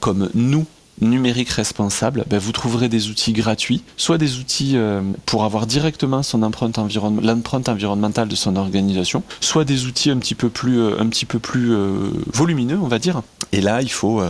comme 0.00 0.30
nous, 0.34 0.66
numérique 1.00 1.50
responsable, 1.50 2.24
ben, 2.28 2.38
vous 2.38 2.52
trouverez 2.52 2.88
des 2.88 3.08
outils 3.08 3.32
gratuits, 3.32 3.82
soit 3.96 4.18
des 4.18 4.38
outils 4.38 4.72
euh, 4.76 5.02
pour 5.26 5.44
avoir 5.44 5.66
directement 5.66 6.22
son 6.22 6.42
empreinte 6.42 6.78
l'empreinte 7.22 7.68
environnementale 7.68 8.28
de 8.28 8.36
son 8.36 8.56
organisation, 8.56 9.22
soit 9.40 9.64
des 9.64 9.86
outils 9.86 10.10
un 10.10 10.18
petit 10.18 10.34
peu 10.34 10.48
plus, 10.48 10.80
euh, 10.80 10.96
euh, 11.56 12.10
volumineux, 12.32 12.78
on 12.80 12.88
va 12.88 12.98
dire. 12.98 13.22
Et 13.52 13.60
là, 13.60 13.82
il 13.82 13.90
faut, 13.90 14.20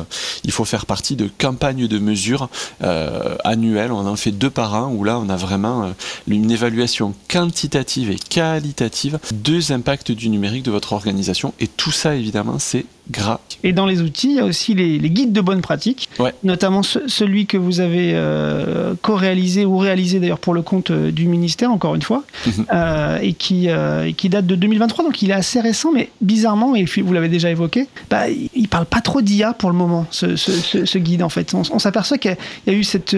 il 0.45 0.51
faut 0.51 0.67
faire 0.67 0.85
partie 0.85 1.17
de 1.17 1.31
campagnes 1.39 1.89
de 1.89 1.99
mesures 1.99 2.51
annuelles. 2.81 3.91
On 3.91 4.07
en 4.07 4.17
fait 4.17 4.33
deux 4.33 4.51
par 4.51 4.75
an, 4.75 4.93
où 4.93 5.03
là, 5.03 5.19
on 5.19 5.31
a 5.31 5.37
vraiment 5.37 5.95
une 6.29 6.51
évaluation 6.51 7.15
quantitative 7.31 8.11
et 8.11 8.17
qualitative 8.17 9.19
deux 9.33 9.73
impacts 9.73 10.13
du 10.13 10.29
numérique 10.29 10.63
de 10.65 10.71
votre 10.71 10.93
organisation. 10.93 11.55
Et 11.59 11.69
tout 11.69 11.93
ça, 11.93 12.15
évidemment, 12.15 12.59
c'est 12.59 12.85
gratuit. 13.11 13.59
Et 13.63 13.73
dans 13.73 13.87
les 13.87 14.01
outils, 14.03 14.29
il 14.31 14.37
y 14.37 14.41
a 14.41 14.45
aussi 14.45 14.75
les, 14.75 14.99
les 14.99 15.11
guides 15.11 15.33
de 15.33 15.41
bonnes 15.41 15.61
pratiques, 15.63 16.09
Ouais. 16.19 16.35
notamment 16.43 16.83
ce- 16.83 17.07
celui 17.09 17.47
que 17.47 17.57
vous 17.57 17.81
avez 17.81 18.13
euh, 18.15 18.95
co-réalisé 19.03 19.65
ou 19.65 19.79
réalisé 19.79 20.21
d'ailleurs 20.21 20.39
pour 20.39 20.55
le 20.55 20.63
compte 20.63 20.91
euh, 20.91 21.11
du 21.11 21.27
ministère, 21.27 21.71
encore 21.71 21.95
une 21.95 22.03
fois, 22.03 22.25
Mhm. 22.47 22.67
euh, 22.73 23.19
et, 23.23 23.33
qui, 23.35 23.69
euh, 23.69 24.11
date 24.25 24.47
de 24.47 24.55
2023, 24.55 25.05
donc 25.05 25.21
il 25.23 25.31
est 25.31 25.35
assez 25.35 25.61
récent, 25.61 25.93
mais 25.93 26.11
bizarrement, 26.23 26.75
et 26.75 26.85
vous 26.85 27.13
l'avez 27.13 27.29
déjà 27.29 27.51
évoqué, 27.51 27.89
bah, 28.11 28.29
il 28.31 28.49
il 28.55 28.69
parle 28.69 28.87
pas 28.87 29.01
trop 29.03 29.21
d'IA 29.21 29.53
pour 29.53 29.71
le 29.71 29.77
moment, 29.77 30.07
ce, 30.11 30.37
ce- 30.37 30.51
ce- 30.53 30.85
ce 30.87 30.99
guide 30.99 31.23
en 31.23 31.29
fait. 31.29 31.53
On, 31.55 31.63
on 31.73 31.79
s'aperçoit 31.79 32.17
qu'il 32.19 32.31
y 32.31 32.35
a- 32.35 32.39
il 32.67 32.73
y 32.73 32.77
a 32.77 32.79
eu 32.79 32.85
cette, 32.85 33.15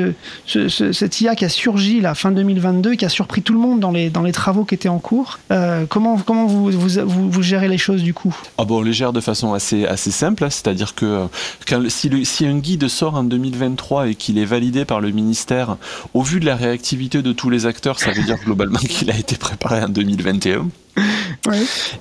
ce- 0.46 0.68
ce- 0.68 0.92
cette 0.92 1.20
IA 1.20 1.36
qui 1.36 1.44
a 1.44 1.48
surgi 1.48 2.00
la 2.00 2.14
fin 2.14 2.32
2022 2.32 2.92
et 2.94 2.96
qui 2.96 3.04
a 3.04 3.08
surpris 3.08 3.42
tout 3.42 3.52
le 3.52 3.58
monde 3.60 3.78
dans 3.80 3.92
les, 3.92 4.10
dans 4.10 4.22
les 4.22 4.32
travaux 4.32 4.64
qui 4.64 4.74
étaient 4.74 4.88
en 4.88 4.98
cours. 4.98 5.38
Comment 5.88 6.16
comment 6.18 6.46
vous, 6.46 6.70
vous, 6.70 6.88
vous, 7.06 7.30
vous 7.30 7.42
gérez 7.42 7.68
les 7.68 7.78
choses 7.78 8.02
du 8.02 8.12
coup? 8.14 8.34
Ah 8.58 8.64
bon, 8.64 8.78
on 8.78 8.82
les 8.82 8.92
gère 8.92 9.12
de 9.12 9.20
façon 9.20 9.54
assez, 9.54 9.75
assez 9.84 10.10
simple, 10.12 10.44
hein, 10.44 10.50
c'est-à-dire 10.50 10.94
que 10.94 11.26
quand, 11.68 11.82
si, 11.90 12.08
le- 12.08 12.24
si 12.24 12.46
un 12.46 12.58
guide 12.58 12.88
sort 12.88 13.14
en 13.16 13.24
2023 13.24 14.08
et 14.08 14.14
qu'il 14.14 14.38
est 14.38 14.44
validé 14.44 14.84
par 14.84 15.00
le 15.00 15.10
ministère, 15.10 15.76
au 16.14 16.22
vu 16.22 16.40
de 16.40 16.46
la 16.46 16.56
réactivité 16.56 17.20
de 17.22 17.32
tous 17.32 17.50
les 17.50 17.66
acteurs, 17.66 17.98
ça 17.98 18.12
veut 18.12 18.22
dire 18.22 18.38
globalement 18.44 18.78
qu'il 18.88 19.10
a 19.10 19.18
été 19.18 19.36
préparé 19.36 19.82
en 19.82 19.88
2021. 19.88 20.68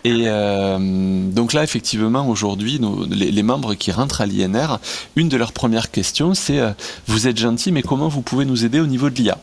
Et 0.05 0.23
euh, 0.27 1.29
donc 1.31 1.51
là, 1.53 1.63
effectivement, 1.63 2.27
aujourd'hui, 2.29 2.79
les 3.11 3.43
membres 3.43 3.73
qui 3.73 3.91
rentrent 3.91 4.21
à 4.21 4.25
l'INR, 4.25 4.79
une 5.15 5.27
de 5.27 5.35
leurs 5.37 5.51
premières 5.51 5.91
questions, 5.91 6.33
c'est 6.33 6.59
euh, 6.59 6.71
vous 7.07 7.27
êtes 7.27 7.37
gentil, 7.37 7.71
mais 7.71 7.81
comment 7.81 8.07
vous 8.07 8.21
pouvez 8.21 8.45
nous 8.45 8.63
aider 8.63 8.79
au 8.79 8.87
niveau 8.87 9.09
de 9.09 9.15
l'IA 9.15 9.37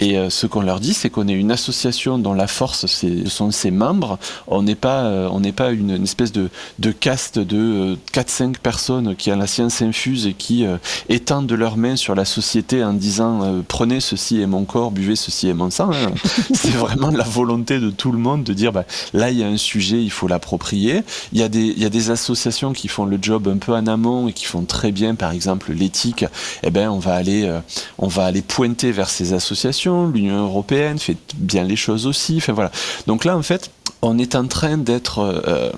et 0.00 0.18
euh, 0.18 0.28
ce 0.30 0.46
qu'on 0.46 0.60
leur 0.62 0.80
dit, 0.80 0.94
c'est 0.94 1.10
qu'on 1.10 1.28
est 1.28 1.32
une 1.34 1.52
association 1.52 2.18
dont 2.18 2.34
la 2.34 2.46
force 2.46 2.86
ce 2.86 3.28
sont 3.28 3.50
ses 3.50 3.70
membres. 3.70 4.18
On 4.48 4.62
n'est 4.62 4.74
pas, 4.74 5.04
euh, 5.04 5.28
on 5.30 5.40
n'est 5.40 5.52
pas 5.52 5.70
une, 5.70 5.90
une 5.90 6.02
espèce 6.04 6.32
de, 6.32 6.48
de 6.78 6.90
caste 6.90 7.38
de 7.38 7.94
euh, 7.94 7.96
4-5 8.12 8.58
personnes 8.58 9.14
qui 9.16 9.30
ont 9.30 9.36
la 9.36 9.46
science 9.46 9.82
infuse 9.82 10.26
et 10.26 10.34
qui 10.34 10.66
euh, 10.66 10.78
étendent 11.08 11.46
de 11.46 11.54
leurs 11.54 11.76
mains 11.76 11.96
sur 11.96 12.14
la 12.14 12.24
société 12.24 12.82
en 12.82 12.92
disant 12.92 13.42
euh, 13.42 13.60
prenez 13.66 14.00
ceci 14.00 14.40
est 14.40 14.46
mon 14.46 14.64
corps, 14.64 14.90
buvez 14.90 15.16
ceci 15.16 15.48
est 15.48 15.54
mon 15.54 15.70
sang. 15.70 15.90
hein. 15.92 16.12
c'est 16.54 16.70
vraiment 16.70 17.10
la 17.10 17.24
volonté 17.24 17.78
de 17.78 17.90
tout 17.90 18.10
le 18.10 18.18
monde 18.18 18.42
de 18.42 18.52
dire 18.52 18.72
bah, 18.72 18.84
là 19.12 19.30
il 19.30 19.38
y 19.38 19.44
a 19.44 19.46
un 19.46 19.56
sujet, 19.56 20.02
il 20.02 20.10
faut 20.10 20.26
l'approprier. 20.26 21.02
Il 21.32 21.38
y, 21.38 21.42
a 21.42 21.48
des, 21.48 21.66
il 21.66 21.82
y 21.82 21.86
a 21.86 21.90
des 21.90 22.10
associations 22.10 22.72
qui 22.72 22.88
font 22.88 23.04
le 23.04 23.18
job 23.20 23.48
un 23.48 23.58
peu 23.58 23.72
en 23.72 23.86
amont 23.86 24.28
et 24.28 24.32
qui 24.32 24.44
font 24.44 24.64
très 24.64 24.92
bien, 24.92 25.14
par 25.14 25.32
exemple 25.32 25.72
l'éthique. 25.72 26.24
Eh 26.62 26.70
ben, 26.70 26.88
on 26.90 26.98
va 26.98 27.14
aller, 27.14 27.44
euh, 27.44 27.60
on 27.98 28.08
va 28.08 28.24
aller 28.24 28.42
pointer 28.42 28.90
vers 28.92 29.08
ces 29.08 29.32
associations. 29.32 29.84
L'Union 30.08 30.44
européenne 30.44 30.98
fait 30.98 31.16
bien 31.36 31.64
les 31.64 31.76
choses 31.76 32.06
aussi. 32.06 32.36
Enfin 32.38 32.52
voilà. 32.52 32.70
Donc 33.06 33.24
là, 33.24 33.36
en 33.36 33.42
fait, 33.42 33.70
on 34.02 34.18
est 34.18 34.34
en 34.34 34.46
train 34.46 34.76
d'être. 34.76 35.18
euh, 35.20 35.70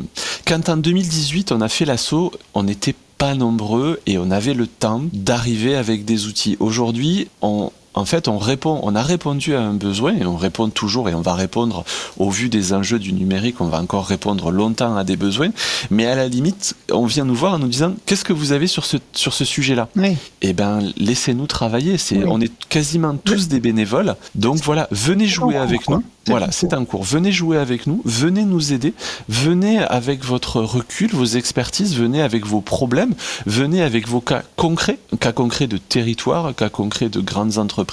quand 0.47 0.69
en 0.69 0.77
2018 0.77 1.53
on 1.53 1.61
a 1.61 1.69
fait 1.69 1.85
l'assaut, 1.85 2.33
on 2.55 2.63
n'était 2.63 2.95
pas 3.19 3.35
nombreux 3.35 4.01
et 4.07 4.19
on 4.19 4.31
avait 4.31 4.55
le 4.55 4.67
temps 4.67 5.03
d'arriver 5.13 5.75
avec 5.75 6.05
des 6.05 6.27
outils. 6.27 6.57
Aujourd'hui, 6.61 7.29
on 7.41 7.71
en 7.97 8.05
fait, 8.05 8.29
on 8.29 8.37
répond, 8.39 8.79
on 8.83 8.95
a 8.95 9.03
répondu 9.03 9.55
à 9.55 9.63
un 9.63 9.73
besoin 9.73 10.15
et 10.15 10.27
on 10.27 10.37
répond 10.37 10.69
toujours 10.69 11.09
et 11.09 11.15
on 11.15 11.23
va 11.23 11.35
répondre 11.35 11.85
au 12.19 12.31
vu 12.31 12.49
des 12.51 12.75
enjeux 12.75 12.99
du 12.99 13.13
numérique, 13.15 13.61
on 13.61 13.67
va 13.69 13.81
encore 13.81 14.07
répondre 14.07 14.51
longtemps 14.51 14.97
à 14.97 15.03
des 15.03 15.17
besoins. 15.17 15.49
Mais 15.91 16.07
à 16.07 16.15
la 16.15 16.29
limite, 16.29 16.77
on 16.93 17.07
vient 17.07 17.25
nous 17.25 17.35
voir 17.35 17.55
en 17.55 17.59
nous 17.59 17.69
disant 17.69 17.95
qu'est-ce 18.05 18.25
que 18.25 18.35
vous 18.35 18.53
avez 18.53 18.67
sur 18.67 18.85
ce, 18.85 18.99
sur 19.13 19.33
ce 19.33 19.47
sujet-là? 19.47 19.89
Oui. 19.97 20.17
Eh 20.43 20.53
ben, 20.53 20.81
laissez-nous 20.99 21.47
travailler. 21.47 21.97
C'est, 21.97 22.19
Oui. 22.19 22.25
on 22.29 22.41
est 22.41 22.53
quasiment 22.69 23.17
tous 23.17 23.49
des 23.49 23.61
bénévoles. 23.61 24.15
Donc 24.35 24.59
voilà, 24.59 24.89
venez 24.91 25.27
jouer 25.27 25.57
avec 25.57 25.85
cours, 25.85 25.97
nous. 25.97 26.05
Voilà, 26.27 26.47
en 26.49 26.53
c'est 26.53 26.75
un 26.75 26.85
cours. 26.85 27.03
Venez 27.05 27.33
jouer 27.33 27.57
avec 27.57 27.87
nous. 27.87 28.03
Venez 28.05 28.45
nous 28.45 28.73
aider. 28.75 28.93
Venez 29.29 29.79
avec 29.79 30.23
votre 30.25 30.61
recul, 30.61 31.11
vos 31.13 31.25
expertises. 31.25 31.97
Venez 31.97 32.21
avec 32.21 32.45
vos 32.45 32.61
problèmes. 32.61 33.15
Venez 33.47 33.81
avec 33.83 34.07
vos 34.07 34.21
cas 34.21 34.43
concrets, 34.57 34.99
cas 35.19 35.33
concrets 35.33 35.67
de 35.67 35.79
territoire, 35.79 36.55
cas 36.55 36.69
concrets 36.69 37.09
de 37.09 37.21
grandes 37.21 37.57
entreprises. 37.59 37.86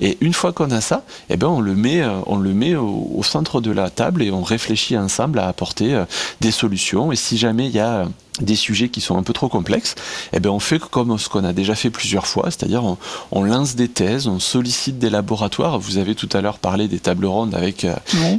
Et 0.00 0.18
une 0.20 0.32
fois 0.32 0.52
qu'on 0.52 0.70
a 0.70 0.80
ça, 0.80 1.04
eh 1.30 1.36
ben, 1.36 1.48
on 1.48 1.60
le 1.60 1.74
met, 1.74 2.02
euh, 2.02 2.20
on 2.26 2.36
le 2.36 2.52
met 2.52 2.74
au, 2.76 3.10
au 3.14 3.22
centre 3.22 3.60
de 3.60 3.70
la 3.70 3.90
table 3.90 4.22
et 4.22 4.30
on 4.30 4.42
réfléchit 4.42 4.96
ensemble 4.96 5.38
à 5.38 5.48
apporter 5.48 5.94
euh, 5.94 6.04
des 6.40 6.50
solutions. 6.50 7.12
Et 7.12 7.16
si 7.16 7.38
jamais 7.38 7.66
il 7.66 7.72
y 7.72 7.80
a 7.80 8.00
euh, 8.00 8.06
des 8.40 8.54
sujets 8.54 8.88
qui 8.88 9.00
sont 9.00 9.18
un 9.18 9.24
peu 9.24 9.32
trop 9.32 9.48
complexes, 9.48 9.96
eh 10.32 10.38
ben 10.38 10.50
on 10.50 10.60
fait 10.60 10.78
comme 10.78 11.18
ce 11.18 11.28
qu'on 11.28 11.42
a 11.44 11.52
déjà 11.52 11.74
fait 11.74 11.90
plusieurs 11.90 12.26
fois, 12.26 12.44
c'est-à-dire 12.44 12.84
on, 12.84 12.96
on 13.32 13.42
lance 13.42 13.74
des 13.74 13.88
thèses, 13.88 14.28
on 14.28 14.38
sollicite 14.38 15.00
des 15.00 15.10
laboratoires. 15.10 15.80
Vous 15.80 15.98
avez 15.98 16.14
tout 16.14 16.28
à 16.32 16.40
l'heure 16.40 16.58
parlé 16.58 16.86
des 16.86 17.00
tables 17.00 17.26
rondes 17.26 17.56
avec 17.56 17.84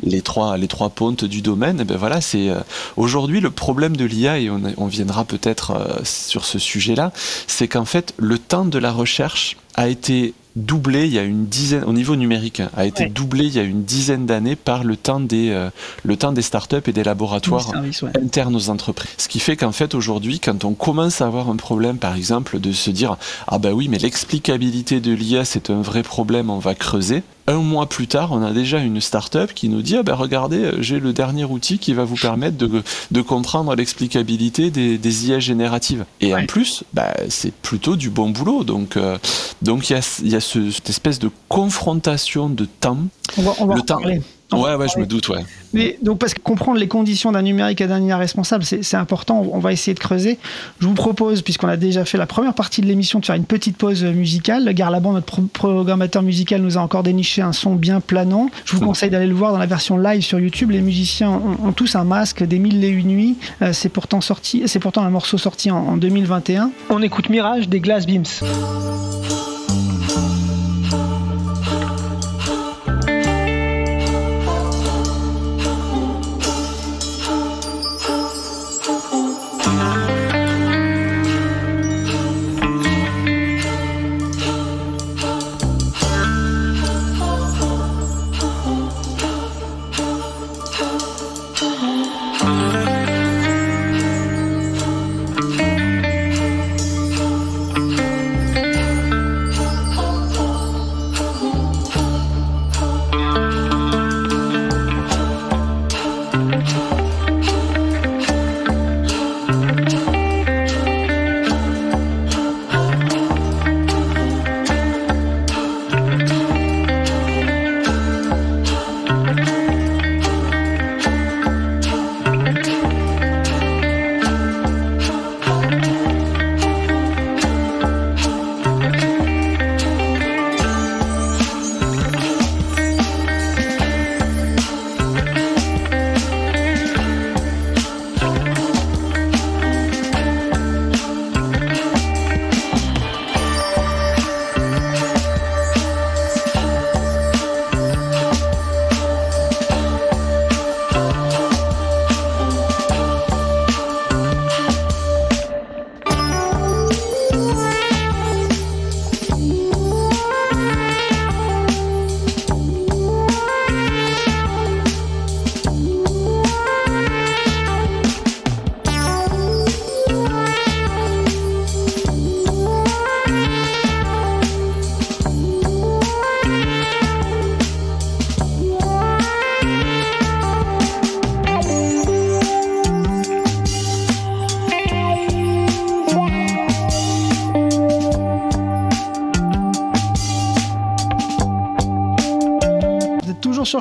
les 0.03 0.21
trois 0.21 0.55
les 0.55 0.69
trois 0.69 0.89
pontes 0.89 1.25
du 1.25 1.41
domaine. 1.41 1.79
Eh 1.81 1.83
ben 1.83 1.97
voilà, 1.97 2.21
c'est 2.21 2.47
aujourd'hui 2.95 3.41
le 3.41 3.51
problème 3.51 3.97
de 3.97 4.05
l'IA 4.05 4.39
et 4.39 4.49
on, 4.49 4.61
on 4.77 4.87
viendra 4.87 5.25
peut-être 5.25 5.73
sur 6.05 6.45
ce 6.45 6.59
sujet-là, 6.59 7.11
c'est 7.47 7.67
qu'en 7.67 7.83
fait 7.83 8.13
le 8.17 8.37
temps 8.39 8.63
de 8.63 8.79
la 8.79 8.93
recherche 8.93 9.57
a 9.75 9.89
été 9.89 10.33
doublé 10.55 11.05
il 11.05 11.13
y 11.13 11.19
a 11.19 11.23
une 11.23 11.45
dizaine 11.45 11.83
au 11.83 11.93
niveau 11.93 12.15
numérique 12.15 12.61
a 12.75 12.85
été 12.85 13.03
Ouais. 13.03 13.09
doublé 13.09 13.45
il 13.45 13.53
y 13.53 13.59
a 13.59 13.63
une 13.63 13.83
dizaine 13.83 14.25
d'années 14.25 14.55
par 14.55 14.83
le 14.83 14.97
temps 14.97 15.19
des 15.19 15.49
euh, 15.51 15.69
le 16.03 16.17
temps 16.17 16.31
des 16.31 16.41
startups 16.41 16.77
et 16.87 16.91
des 16.91 17.03
laboratoires 17.03 17.69
Service, 17.69 18.01
ouais. 18.01 18.11
internes 18.21 18.55
aux 18.55 18.69
entreprises. 18.69 19.11
Ce 19.17 19.27
qui 19.27 19.39
fait 19.39 19.55
qu'en 19.55 19.71
fait 19.71 19.93
aujourd'hui, 19.95 20.39
quand 20.39 20.65
on 20.65 20.73
commence 20.73 21.21
à 21.21 21.27
avoir 21.27 21.49
un 21.49 21.55
problème, 21.55 21.97
par 21.97 22.15
exemple, 22.15 22.59
de 22.59 22.71
se 22.71 22.89
dire 22.89 23.17
ah 23.47 23.59
bah 23.59 23.71
oui, 23.73 23.87
mais 23.89 23.97
l'explicabilité 23.99 24.99
de 24.99 25.13
l'IA 25.13 25.45
c'est 25.45 25.69
un 25.69 25.81
vrai 25.81 26.03
problème, 26.03 26.49
on 26.49 26.59
va 26.59 26.75
creuser. 26.75 27.23
Un 27.49 27.57
mois 27.63 27.89
plus 27.89 28.05
tard, 28.05 28.31
on 28.31 28.43
a 28.43 28.51
déjà 28.53 28.77
une 28.77 29.01
start-up 29.01 29.53
qui 29.55 29.69
nous 29.69 29.81
dit 29.81 29.95
ah 29.97 30.03
bah 30.03 30.13
regardez, 30.13 30.69
j'ai 30.81 30.99
le 30.99 31.13
dernier 31.13 31.45
outil 31.45 31.79
qui 31.79 31.93
va 31.95 32.03
vous 32.03 32.15
permettre 32.15 32.57
de, 32.57 32.83
de 33.09 33.21
comprendre 33.23 33.73
l'explicabilité 33.73 34.69
des, 34.69 34.99
des 34.99 35.27
IA 35.29 35.39
génératives. 35.39 36.05
Et 36.21 36.31
Ouais. 36.35 36.43
en 36.43 36.45
plus, 36.45 36.83
bah, 36.93 37.11
c'est 37.29 37.51
plutôt 37.51 37.95
du 37.95 38.11
bon 38.11 38.29
boulot. 38.29 38.63
Donc 38.63 38.97
euh, 38.97 39.17
donc 39.63 39.89
il 39.89 39.93
y 39.93 39.95
a, 39.95 40.19
il 40.21 40.29
y 40.29 40.35
a 40.35 40.39
ce- 40.41 40.69
cette 40.69 40.91
espèce 40.91 41.17
de 41.17 41.31
confrontation 41.47 42.49
de 42.49 42.65
temps. 42.65 42.99
On 43.37 43.41
va, 43.41 43.53
on 43.59 43.65
va 43.65 43.73
Le 43.75 43.81
en 43.81 43.83
temps. 43.83 43.97
parler. 43.99 44.21
Ouais 44.51 44.73
ouais, 44.75 44.87
je 44.93 44.99
me 44.99 45.05
doute 45.05 45.29
ouais. 45.29 45.45
Mais 45.73 45.99
donc 46.01 46.17
parce 46.17 46.33
que 46.33 46.39
comprendre 46.39 46.79
les 46.79 46.87
conditions 46.87 47.31
d'un 47.31 47.43
numérique 47.43 47.81
et 47.81 47.87
d'un 47.87 48.01
IA 48.03 48.17
responsable, 48.17 48.63
c'est 48.63 48.83
c'est 48.83 48.97
important. 48.97 49.45
On 49.51 49.59
va 49.59 49.71
essayer 49.71 49.93
de 49.93 49.99
creuser. 49.99 50.39
Je 50.79 50.87
vous 50.87 50.95
propose, 50.95 51.43
puisqu'on 51.43 51.67
a 51.67 51.77
déjà 51.77 52.03
fait 52.05 52.17
la 52.17 52.25
première 52.25 52.55
partie 52.55 52.81
de 52.81 52.87
l'émission, 52.87 53.19
de 53.19 53.25
faire 53.25 53.35
une 53.35 53.45
petite 53.45 53.77
pause 53.77 54.03
musicale. 54.03 54.73
Garlaban, 54.73 55.13
notre 55.13 55.25
pro- 55.27 55.41
programmateur 55.53 56.23
musical, 56.23 56.61
nous 56.61 56.77
a 56.77 56.81
encore 56.81 57.03
déniché 57.03 57.41
un 57.43 57.51
son 57.53 57.75
bien 57.75 57.99
planant. 58.01 58.49
Je 58.65 58.75
vous 58.75 58.81
conseille 58.85 59.11
d'aller 59.11 59.27
le 59.27 59.35
voir 59.35 59.51
dans 59.51 59.59
la 59.59 59.67
version 59.67 59.97
live 59.97 60.21
sur 60.23 60.39
YouTube. 60.39 60.71
Les 60.71 60.81
musiciens 60.81 61.29
ont, 61.29 61.67
ont 61.67 61.71
tous 61.71 61.95
un 61.95 62.03
masque 62.03 62.43
des 62.43 62.57
mille 62.57 62.83
et 62.83 62.87
une 62.89 63.07
nuits. 63.09 63.37
Euh, 63.61 63.71
c'est 63.73 63.89
pourtant 63.89 64.21
sorti. 64.21 64.63
C'est 64.65 64.79
pourtant 64.79 65.03
un 65.03 65.09
morceau 65.11 65.37
sorti 65.37 65.69
en, 65.69 65.77
en 65.77 65.97
2021. 65.97 66.71
On 66.89 67.01
écoute 67.03 67.29
Mirage 67.29 67.69
des 67.69 67.79
Glass 67.79 68.05
Beams. 68.07 68.23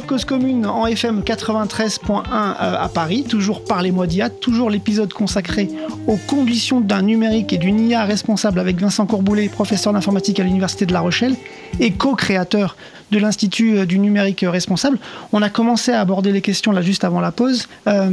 Cause 0.08 0.24
Commune 0.24 0.64
en 0.64 0.86
FM 0.86 1.20
93.1 1.20 1.98
euh, 2.08 2.22
à 2.56 2.88
Paris, 2.88 3.26
toujours 3.28 3.62
Parlez-moi 3.62 4.06
d'IA, 4.06 4.30
toujours 4.30 4.70
l'épisode 4.70 5.12
consacré 5.12 5.68
aux 6.06 6.16
conditions 6.16 6.80
d'un 6.80 7.02
numérique 7.02 7.52
et 7.52 7.58
d'une 7.58 7.78
IA 7.78 8.06
responsable 8.06 8.58
avec 8.58 8.80
Vincent 8.80 9.04
Courboulet, 9.04 9.50
professeur 9.50 9.92
d'informatique 9.92 10.40
à 10.40 10.44
l'Université 10.44 10.86
de 10.86 10.94
La 10.94 11.00
Rochelle 11.00 11.34
et 11.78 11.90
co-créateur 11.90 12.78
de 13.10 13.18
l'Institut 13.18 13.76
euh, 13.76 13.84
du 13.84 13.98
numérique 13.98 14.46
responsable. 14.48 14.98
On 15.32 15.42
a 15.42 15.50
commencé 15.50 15.92
à 15.92 16.00
aborder 16.00 16.32
les 16.32 16.40
questions 16.40 16.72
là 16.72 16.80
juste 16.80 17.04
avant 17.04 17.20
la 17.20 17.30
pause. 17.30 17.68
Euh, 17.86 18.08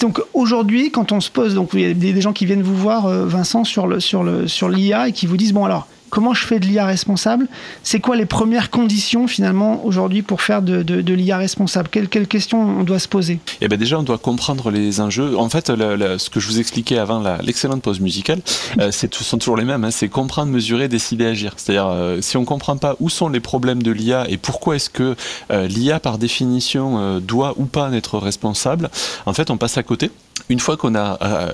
donc 0.00 0.20
aujourd'hui, 0.32 0.90
quand 0.90 1.12
on 1.12 1.20
se 1.20 1.30
pose, 1.30 1.54
donc 1.54 1.70
il 1.74 1.80
y 1.80 1.84
a 1.84 1.94
des, 1.94 2.20
gens 2.20 2.32
qui 2.32 2.44
viennent 2.44 2.62
vous 2.62 2.76
voir, 2.76 3.08
Vincent, 3.08 3.62
sur 3.62 3.86
le 3.86 4.00
sur 4.00 4.24
le 4.24 4.48
sur 4.48 4.68
l'IA 4.68 5.08
et 5.08 5.12
qui 5.12 5.26
vous 5.26 5.36
disent 5.36 5.52
bon 5.52 5.64
alors 5.64 5.86
comment 6.14 6.32
je 6.32 6.46
fais 6.46 6.60
de 6.60 6.66
l'IA 6.66 6.86
responsable? 6.86 7.48
C'est 7.82 7.98
quoi 7.98 8.14
les 8.14 8.24
premières 8.24 8.70
conditions 8.70 9.26
finalement 9.26 9.84
aujourd'hui 9.84 10.22
pour 10.22 10.42
faire 10.42 10.62
de, 10.62 11.12
l'IA 11.12 11.36
responsable? 11.36 11.88
Quelles 11.88 12.28
questions 12.28 12.60
on 12.62 12.84
doit 12.84 13.00
se 13.00 13.08
poser? 13.08 13.40
Eh 13.60 13.66
bien 13.66 13.76
déjà, 13.76 13.98
on 13.98 14.04
doit 14.04 14.18
comprendre 14.18 14.70
les 14.70 15.00
enjeux. 15.00 15.36
En 15.36 15.48
fait, 15.48 15.66
ce 15.66 16.30
que 16.30 16.38
je 16.38 16.46
vous 16.46 16.60
expliquais 16.60 16.98
avant 16.98 17.20
l'excellente 17.42 17.82
pause 17.82 17.98
musicale, 17.98 18.40
euh, 18.78 18.92
ce 18.92 19.08
sont 19.10 19.38
toujours 19.38 19.56
les 19.56 19.64
mêmes. 19.64 19.82
Hein. 19.82 19.90
c'est 19.90 20.08
comprendre, 20.08 20.52
mesurer, 20.52 20.86
décider, 20.86 21.26
agir. 21.26 21.54
C'est-à-dire, 21.56 21.88
euh, 21.88 22.20
si 22.20 22.36
on 22.36 22.42
ne 22.42 22.46
comprend 22.46 22.76
pas 22.76 22.94
où 23.00 23.08
sont 23.10 23.28
les 23.28 23.40
problèmes 23.40 23.82
de 23.82 23.90
l'IA 23.90 24.26
et 24.28 24.36
pourquoi 24.36 24.76
est-ce 24.76 24.90
que 24.90 25.16
euh, 25.50 25.66
l'IA, 25.66 25.98
par 25.98 26.18
définition, 26.18 27.18
doit 27.18 27.54
ou 27.56 27.64
pas 27.64 27.90
être 27.92 28.18
responsable, 28.18 28.88
en 29.26 29.32
fait, 29.32 29.50
on 29.50 29.56
passe 29.56 29.78
à 29.78 29.82
côté 29.82 30.12
une 30.48 30.60
fois 30.60 30.76
qu'on 30.76 30.94
a 30.94 31.18
euh, 31.22 31.52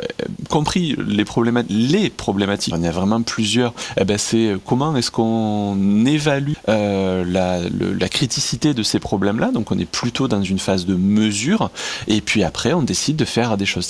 compris 0.49 0.97
les, 1.07 1.25
problématiques, 1.25 2.75
il 2.77 2.83
y 2.83 2.87
a 2.87 2.90
vraiment 2.90 3.23
plusieurs, 3.23 3.73
eh 3.97 4.05
ben 4.05 4.19
c'est 4.19 4.57
comment 4.66 4.97
est-ce 4.97 5.11
qu'on 5.11 6.05
évalue 6.07 6.55
euh, 6.69 7.25
la, 7.25 8.09
criticité 8.09 8.75
de 8.75 8.83
ces 8.83 8.99
problèmes-là. 8.99 9.53
Donc 9.53 9.71
on 9.71 9.79
est 9.79 9.88
plutôt 9.88 10.27
dans 10.27 10.43
une 10.43 10.59
phase 10.59 10.85
de 10.87 10.97
mesure, 10.97 11.71
et 12.09 12.21
puis 12.21 12.43
après 12.43 12.73
on 12.73 12.83
décide 12.83 13.16
de 13.16 13.25
faire 13.25 13.57
des 13.57 13.66
choses. 13.66 13.88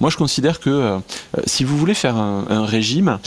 Moi 0.00 0.10
je 0.10 0.16
considère 0.16 0.60
que 0.60 0.70
euh, 0.70 0.98
si 1.46 1.64
vous 1.64 1.78
voulez 1.78 1.94
faire 1.94 2.16
un, 2.16 2.64
régime 2.64 3.18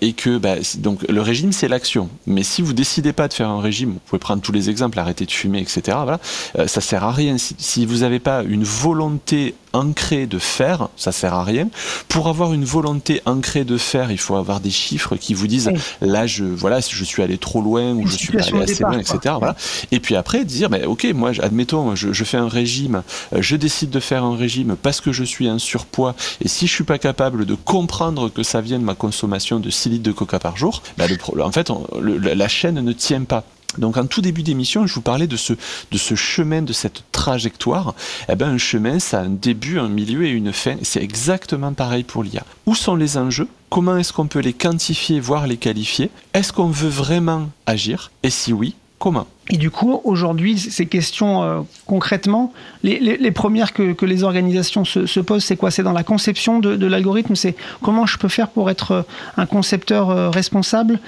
et 0.00 0.12
que 0.12 0.38
bah, 0.38 0.56
donc 0.78 1.02
le 1.08 1.20
régime 1.20 1.52
c'est 1.52 1.68
l'action, 1.68 2.08
mais 2.26 2.42
si 2.42 2.62
vous 2.62 2.72
décidez 2.72 3.12
pas 3.12 3.28
de 3.28 3.34
faire 3.34 3.48
un 3.48 3.60
régime, 3.60 3.90
vous 3.90 4.00
pouvez 4.06 4.18
prendre 4.18 4.42
tous 4.42 4.52
les 4.52 4.70
exemples, 4.70 4.98
arrêter 4.98 5.26
de 5.26 5.30
fumer, 5.30 5.60
etc. 5.60 5.98
Voilà, 6.02 6.20
ça 6.66 6.80
sert 6.80 7.04
à 7.04 7.12
rien 7.12 7.36
si 7.38 7.86
vous 7.86 7.98
n'avez 7.98 8.18
pas 8.18 8.42
une 8.42 8.64
volonté 8.64 9.54
ancrée 9.72 10.26
de 10.26 10.38
faire, 10.38 10.88
ça 10.96 11.12
sert 11.12 11.34
à 11.34 11.44
rien. 11.44 11.68
Pour 12.08 12.28
avoir 12.28 12.52
une 12.52 12.64
volonté 12.64 13.22
ancrée 13.26 13.64
de 13.64 13.76
faire, 13.76 14.10
il 14.10 14.18
faut 14.18 14.36
avoir 14.36 14.60
des 14.60 14.70
chiffres 14.70 15.16
qui 15.16 15.34
vous 15.34 15.46
disent 15.46 15.70
là 16.00 16.26
je 16.26 16.44
voilà 16.44 16.80
je 16.80 17.04
suis 17.04 17.22
allé 17.22 17.38
trop 17.38 17.60
loin 17.60 17.92
ou 17.92 18.06
je 18.06 18.16
suis 18.16 18.32
pas 18.32 18.44
allé 18.44 18.62
assez 18.62 18.82
loin, 18.82 18.98
etc. 18.98 19.34
Voilà. 19.38 19.56
Et 19.90 20.00
puis 20.00 20.16
après 20.16 20.44
dire 20.44 20.70
mais 20.70 20.84
ok 20.84 21.06
moi 21.14 21.32
admettons 21.40 21.94
je, 21.94 22.12
je, 22.12 22.24
fais 22.24 22.36
un 22.36 22.48
régime, 22.48 23.02
euh, 23.32 23.42
je 23.42 23.56
décide 23.56 23.90
de 23.90 24.00
faire 24.00 24.24
un 24.24 24.36
régime 24.36 24.76
parce 24.80 25.00
que 25.00 25.12
je 25.12 25.24
suis 25.24 25.48
un 25.48 25.58
surpoids 25.58 26.14
et 26.42 26.48
si 26.48 26.66
je 26.66 26.72
suis 26.72 26.84
pas 26.84 26.98
capable 26.98 27.44
de 27.44 27.54
comprendre 27.54 28.28
que 28.28 28.42
ça 28.42 28.60
vient 28.60 28.78
de 28.78 28.84
ma 28.84 28.94
consommation 28.94 29.60
de 29.60 29.70
6 29.70 29.88
litres 29.90 30.04
de 30.04 30.12
coca 30.12 30.38
par 30.38 30.56
jour, 30.56 30.82
bah 30.96 31.06
le, 31.06 31.42
en 31.42 31.52
fait 31.52 31.70
la 32.00 32.48
chaîne 32.48 32.80
ne 32.80 32.92
tient 32.92 33.24
pas. 33.24 33.44
Donc 33.76 33.96
en 33.98 34.06
tout 34.06 34.22
début 34.22 34.42
d'émission, 34.42 34.86
je 34.86 34.94
vous 34.94 35.02
parlais 35.02 35.26
de 35.26 35.36
ce, 35.36 35.52
de 35.52 35.98
ce 35.98 36.14
chemin, 36.14 36.62
de 36.62 36.72
cette 36.72 37.04
trajectoire. 37.12 37.94
Eh 38.30 38.34
ben, 38.34 38.48
un 38.48 38.58
chemin, 38.58 38.98
ça 38.98 39.20
a 39.20 39.24
un 39.24 39.28
début, 39.28 39.78
un 39.78 39.88
milieu 39.88 40.24
et 40.24 40.30
une 40.30 40.52
fin. 40.52 40.76
C'est 40.82 41.02
exactement 41.02 41.74
pareil 41.74 42.02
pour 42.02 42.22
l'IA. 42.22 42.44
Où 42.66 42.74
sont 42.74 42.96
les 42.96 43.18
enjeux? 43.18 43.48
Comment 43.68 43.98
est-ce 43.98 44.14
qu'on 44.14 44.26
peut 44.26 44.38
les 44.38 44.54
quantifier, 44.54 45.20
voire 45.20 45.46
les 45.46 45.58
qualifier? 45.58 46.10
Est-ce 46.32 46.52
qu'on 46.52 46.68
veut 46.68 46.88
vraiment 46.88 47.50
agir? 47.66 48.10
Et 48.22 48.30
si 48.30 48.54
oui, 48.54 48.74
comment? 48.98 49.26
Et 49.50 49.58
du 49.58 49.70
coup, 49.70 50.00
aujourd'hui, 50.04 50.58
ces 50.58 50.86
questions 50.86 51.42
euh, 51.42 51.60
concrètement, 51.86 52.52
les, 52.82 53.30
premières 53.30 53.74
que, 53.74 54.04
les 54.04 54.24
organisations 54.24 54.84
se, 54.84 55.20
posent, 55.20 55.44
c'est 55.44 55.56
quoi? 55.56 55.70
C'est 55.70 55.82
dans 55.82 55.92
la 55.92 56.04
conception 56.04 56.58
de, 56.58 56.86
l'algorithme, 56.86 57.34
c'est 57.34 57.54
comment 57.82 58.06
je 58.06 58.16
peux 58.16 58.28
faire 58.28 58.48
pour 58.48 58.70
être 58.70 58.92
euh, 58.92 59.02
un 59.36 59.46
concepteur 59.46 60.10
euh, 60.10 60.30
responsable? 60.30 60.98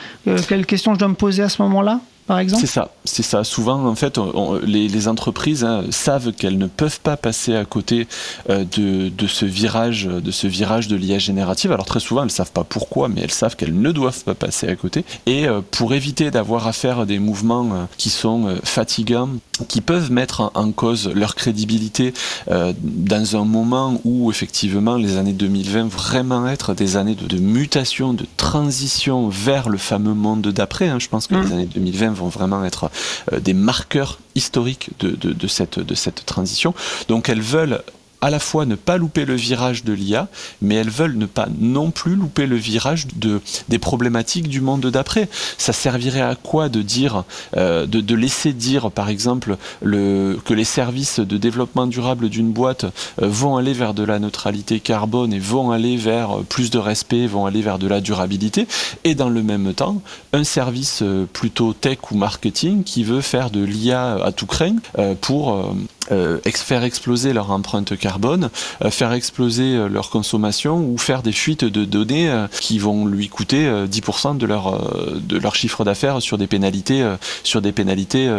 Quelles 0.48 0.66
questions 0.66 0.94
je 0.94 0.98
dois 0.98 1.08
me 1.08 1.14
poser 1.14 1.42
à 1.42 1.48
ce 1.48 1.62
moment-là? 1.62 2.00
C'est 2.48 2.66
ça, 2.66 2.90
c'est 3.04 3.22
ça. 3.22 3.44
Souvent, 3.44 3.86
en 3.86 3.94
fait, 3.94 4.18
les, 4.62 5.08
entreprises 5.08 5.64
hein, 5.64 5.84
savent 5.90 6.32
qu'elles 6.32 6.58
ne 6.58 6.66
peuvent 6.66 7.00
pas 7.00 7.16
passer 7.16 7.56
à 7.56 7.64
côté 7.64 8.06
euh, 8.50 8.64
de, 8.76 9.26
ce 9.26 9.44
virage, 9.44 10.04
de 10.04 10.30
ce 10.30 10.46
virage 10.46 10.88
de 10.88 10.96
l'IA 10.96 11.18
générative. 11.18 11.72
Alors 11.72 11.86
très 11.86 12.00
souvent, 12.00 12.20
elles 12.20 12.26
ne 12.26 12.32
savent 12.32 12.52
pas 12.52 12.64
pourquoi, 12.64 13.08
mais 13.08 13.22
elles 13.22 13.30
savent 13.30 13.56
qu'elles 13.56 13.78
ne 13.78 13.92
doivent 13.92 14.22
pas 14.24 14.34
passer 14.34 14.68
à 14.68 14.76
côté. 14.76 15.04
Et 15.26 15.48
euh, 15.48 15.60
pour 15.70 15.94
éviter 15.94 16.30
d'avoir 16.30 16.66
à 16.66 16.72
faire 16.72 17.06
des 17.06 17.18
mouvements 17.18 17.70
euh, 17.72 17.84
qui 17.96 18.10
sont 18.10 18.56
fatigants, 18.62 19.30
qui 19.68 19.80
peuvent 19.80 20.12
mettre 20.12 20.50
en, 20.54 20.70
cause 20.72 21.10
leur 21.14 21.34
crédibilité 21.34 22.14
dans 22.48 23.36
un 23.36 23.44
moment 23.44 24.00
où 24.04 24.30
effectivement 24.30 24.96
les 24.96 25.16
années 25.16 25.32
2020 25.32 25.88
vraiment 25.88 26.46
être 26.46 26.74
des 26.74 26.96
années 26.96 27.14
de, 27.14 27.38
mutation, 27.38 28.14
de 28.14 28.24
transition 28.36 29.28
vers 29.28 29.68
le 29.68 29.78
fameux 29.78 30.14
monde 30.14 30.48
d'après. 30.48 30.88
Hein. 30.88 30.98
Je 30.98 31.08
pense 31.08 31.26
que 31.26 31.34
les 31.34 31.40
mmh. 31.40 31.52
années 31.52 31.66
2020 31.66 32.19
vont 32.20 32.28
vraiment 32.28 32.64
être 32.64 32.90
euh, 33.32 33.40
des 33.40 33.54
marqueurs 33.54 34.18
historiques 34.34 34.90
de, 35.00 35.10
de, 35.10 35.48
cette, 35.48 35.78
de 35.78 35.94
cette 35.94 36.24
transition. 36.26 36.74
Donc 37.08 37.28
elles 37.28 37.42
veulent 37.42 37.82
à 38.20 38.30
la 38.30 38.38
fois 38.38 38.66
ne 38.66 38.74
pas 38.74 38.96
louper 38.96 39.24
le 39.24 39.34
virage 39.34 39.84
de 39.84 39.92
l'IA, 39.92 40.28
mais 40.60 40.74
elles 40.74 40.90
veulent 40.90 41.16
ne 41.16 41.26
pas 41.26 41.48
non 41.58 41.90
plus 41.90 42.14
louper 42.14 42.46
le 42.46 42.56
virage 42.56 43.06
de, 43.16 43.40
des 43.68 43.78
problématiques 43.78 44.48
du 44.48 44.60
monde 44.60 44.86
d'après. 44.86 45.28
Ça 45.58 45.72
servirait 45.72 46.20
à 46.20 46.34
quoi 46.34 46.68
de 46.68 46.82
dire, 46.82 47.24
euh, 47.56 47.86
de, 47.86 48.00
de, 48.00 48.14
laisser 48.14 48.52
dire, 48.52 48.90
par 48.90 49.08
exemple, 49.08 49.56
le, 49.82 50.38
que 50.44 50.54
les 50.54 50.64
services 50.64 51.20
de 51.20 51.36
développement 51.36 51.86
durable 51.86 52.28
d'une 52.28 52.52
boîte 52.52 52.84
euh, 52.84 53.28
vont 53.28 53.56
aller 53.56 53.72
vers 53.72 53.94
de 53.94 54.04
la 54.04 54.18
neutralité 54.18 54.80
carbone 54.80 55.32
et 55.32 55.38
vont 55.38 55.70
aller 55.70 55.96
vers 55.96 56.38
plus 56.48 56.70
de 56.70 56.78
respect, 56.78 57.26
vont 57.26 57.46
aller 57.46 57.62
vers 57.62 57.78
de 57.78 57.86
la 57.86 58.00
durabilité, 58.00 58.66
et 59.04 59.14
dans 59.14 59.28
le 59.28 59.42
même 59.42 59.72
temps, 59.72 60.02
un 60.32 60.44
service 60.44 61.00
euh, 61.02 61.26
plutôt 61.32 61.72
tech 61.72 61.98
ou 62.10 62.16
marketing 62.16 62.84
qui 62.84 63.04
veut 63.04 63.20
faire 63.20 63.50
de 63.50 63.62
l'IA 63.64 64.22
à 64.22 64.32
tout 64.32 64.46
craint 64.46 64.76
pour 65.20 65.74
euh, 66.10 66.38
faire 66.44 66.82
exploser 66.82 67.32
leur 67.32 67.50
empreinte 67.50 67.96
carbone, 67.96 68.50
euh, 68.82 68.90
faire 68.90 69.12
exploser 69.12 69.76
euh, 69.76 69.88
leur 69.88 70.10
consommation 70.10 70.78
ou 70.78 70.98
faire 70.98 71.22
des 71.22 71.32
fuites 71.32 71.64
de 71.64 71.84
données 71.84 72.30
qui 72.60 72.78
vont 72.78 73.06
lui 73.06 73.28
coûter 73.28 73.68
10% 73.68 74.36
de 74.36 74.46
leur, 74.46 75.20
de 75.20 75.38
leur 75.38 75.54
chiffre 75.54 75.84
d'affaires 75.84 76.20
sur 76.20 76.38
des 76.38 76.46
pénalités, 76.46 77.06
sur 77.42 77.60
des 77.60 77.72
pénalités 77.72 78.30